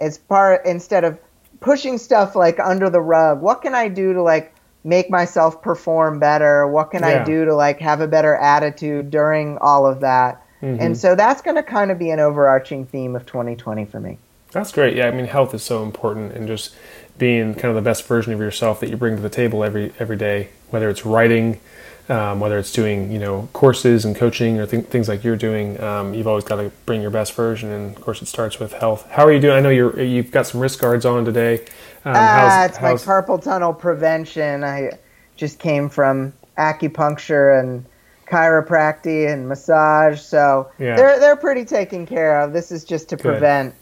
as 0.00 0.16
part 0.16 0.64
instead 0.64 1.04
of 1.04 1.18
pushing 1.60 1.98
stuff 1.98 2.34
like 2.34 2.58
under 2.58 2.88
the 2.88 3.02
rug 3.02 3.42
what 3.42 3.60
can 3.60 3.74
I 3.74 3.88
do 3.88 4.14
to 4.14 4.22
like 4.22 4.54
make 4.82 5.10
myself 5.10 5.60
perform 5.60 6.18
better 6.18 6.66
what 6.66 6.90
can 6.90 7.02
yeah. 7.02 7.20
I 7.20 7.24
do 7.24 7.44
to 7.44 7.54
like 7.54 7.80
have 7.80 8.00
a 8.00 8.08
better 8.08 8.34
attitude 8.36 9.10
during 9.10 9.58
all 9.58 9.86
of 9.86 10.00
that 10.00 10.39
mm-hmm. 10.62 10.80
and 10.80 10.96
so 10.96 11.14
that's 11.14 11.42
going 11.42 11.56
to 11.56 11.62
kind 11.62 11.90
of 11.90 11.98
be 11.98 12.10
an 12.10 12.20
overarching 12.20 12.86
theme 12.86 13.16
of 13.16 13.26
2020 13.26 13.84
for 13.84 14.00
me 14.00 14.18
that's 14.52 14.72
great 14.72 14.96
yeah 14.96 15.06
I 15.06 15.10
mean 15.10 15.26
health 15.26 15.54
is 15.54 15.62
so 15.62 15.82
important 15.82 16.32
and 16.32 16.46
just 16.46 16.74
being 17.20 17.54
kind 17.54 17.66
of 17.66 17.76
the 17.76 17.88
best 17.88 18.04
version 18.08 18.32
of 18.32 18.40
yourself 18.40 18.80
that 18.80 18.90
you 18.90 18.96
bring 18.96 19.14
to 19.14 19.22
the 19.22 19.30
table 19.30 19.62
every 19.62 19.92
every 20.00 20.16
day, 20.16 20.48
whether 20.70 20.90
it's 20.90 21.06
writing, 21.06 21.60
um, 22.08 22.40
whether 22.40 22.58
it's 22.58 22.72
doing 22.72 23.12
you 23.12 23.20
know 23.20 23.48
courses 23.52 24.04
and 24.04 24.16
coaching 24.16 24.58
or 24.58 24.66
th- 24.66 24.86
things 24.86 25.08
like 25.08 25.22
you're 25.22 25.36
doing. 25.36 25.80
Um, 25.80 26.14
you've 26.14 26.26
always 26.26 26.44
got 26.44 26.56
to 26.56 26.72
bring 26.86 27.00
your 27.02 27.10
best 27.10 27.34
version, 27.34 27.70
and 27.70 27.96
of 27.96 28.02
course 28.02 28.22
it 28.22 28.26
starts 28.26 28.58
with 28.58 28.72
health. 28.72 29.08
How 29.10 29.24
are 29.24 29.32
you 29.32 29.38
doing? 29.38 29.54
I 29.54 29.60
know 29.60 29.68
you're 29.68 30.00
you've 30.00 30.32
got 30.32 30.46
some 30.46 30.60
wrist 30.60 30.80
guards 30.80 31.04
on 31.04 31.24
today. 31.24 31.60
Um, 32.04 32.14
ah, 32.16 32.64
it's 32.64 32.78
how's... 32.78 33.06
my 33.06 33.12
carpal 33.12 33.40
tunnel 33.40 33.74
prevention. 33.74 34.64
I 34.64 34.98
just 35.36 35.60
came 35.60 35.88
from 35.88 36.32
acupuncture 36.58 37.60
and 37.60 37.84
chiropractic 38.30 39.32
and 39.32 39.48
massage, 39.48 40.20
so 40.20 40.70
yeah. 40.78 40.96
they're 40.96 41.18
they're 41.18 41.36
pretty 41.36 41.64
taken 41.64 42.06
care 42.06 42.40
of. 42.40 42.52
This 42.52 42.70
is 42.70 42.84
just 42.84 43.08
to 43.10 43.16
Good. 43.16 43.22
prevent 43.22 43.74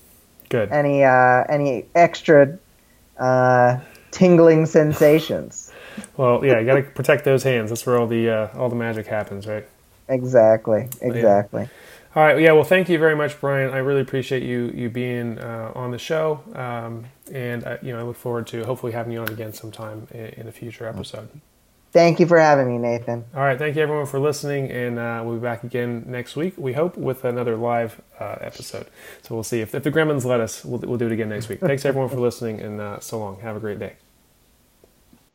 Good. 0.49 0.71
any 0.71 1.05
uh, 1.05 1.45
any 1.49 1.87
extra 1.95 2.59
uh, 3.19 3.79
tingling 4.11 4.67
sensations. 4.67 5.73
Well, 6.17 6.45
yeah, 6.45 6.61
you 6.61 6.67
got 6.67 6.77
to 6.77 6.83
protect 6.83 7.25
those 7.25 7.43
hands. 7.43 7.71
That's 7.71 7.85
where 7.85 7.99
all 7.99 8.07
the 8.07 8.31
uh, 8.31 8.49
all 8.57 8.69
the 8.69 8.77
magic 8.77 9.09
happens, 9.09 9.49
right? 9.49 9.67
Exactly. 10.09 10.89
Exactly. 11.01 11.63
Yeah. 11.63 11.69
All 12.15 12.23
right. 12.23 12.41
Yeah. 12.41 12.53
Well, 12.53 12.63
thank 12.63 12.89
you 12.89 12.99
very 12.99 13.17
much, 13.17 13.41
Bryan. 13.41 13.73
I 13.73 13.79
really 13.79 14.01
appreciate 14.01 14.45
you 14.45 14.73
you 14.75 14.91
being 14.91 15.41
uh, 15.41 15.73
on 15.75 15.91
the 15.91 15.99
show, 15.99 16.41
um, 16.55 17.07
and 17.33 17.65
uh, 17.65 17.79
you 17.83 17.93
know 17.93 17.99
I 17.99 18.03
look 18.03 18.17
forward 18.17 18.47
to 18.49 18.65
hopefully 18.65 18.93
having 18.93 19.13
you 19.13 19.21
on 19.21 19.29
again 19.29 19.53
sometime 19.53 20.07
in, 20.13 20.27
in 20.27 20.49
a 20.49 20.53
future 20.53 20.87
episode. 20.87 21.29
Thank 21.91 22.21
you 22.21 22.27
for 22.27 22.39
having 22.39 22.69
me, 22.69 22.79
Nathan. 22.79 23.25
All 23.35 23.41
right. 23.41 23.59
Thank 23.59 23.77
you, 23.77 23.83
everyone, 23.83 24.07
for 24.07 24.21
listening. 24.21 24.71
And 24.71 24.99
uh, 24.99 25.23
we'll 25.25 25.37
be 25.37 25.41
back 25.41 25.65
again 25.65 26.05
next 26.07 26.37
week, 26.37 26.55
we 26.59 26.75
hope, 26.75 26.97
with 26.97 27.25
another 27.25 27.57
live 27.57 28.01
uh, 28.21 28.37
episode. 28.41 28.87
So 29.23 29.35
we'll 29.35 29.45
see. 29.45 29.61
If, 29.61 29.75
if 29.75 29.83
the 29.83 29.91
Gremlins 29.91 30.25
let 30.25 30.41
us, 30.41 30.65
we'll, 30.65 30.81
we'll 30.81 30.99
do 30.99 31.07
it 31.07 31.13
again 31.13 31.31
next 31.31 31.49
week. 31.49 31.61
Thanks, 31.61 31.85
everyone, 31.85 32.11
for 32.11 32.21
listening. 32.21 32.61
And 32.61 32.81
uh, 32.81 33.01
so 33.01 33.19
long. 33.19 33.41
Have 33.41 33.57
a 33.57 33.61
great 33.61 33.79
day. 33.79 33.95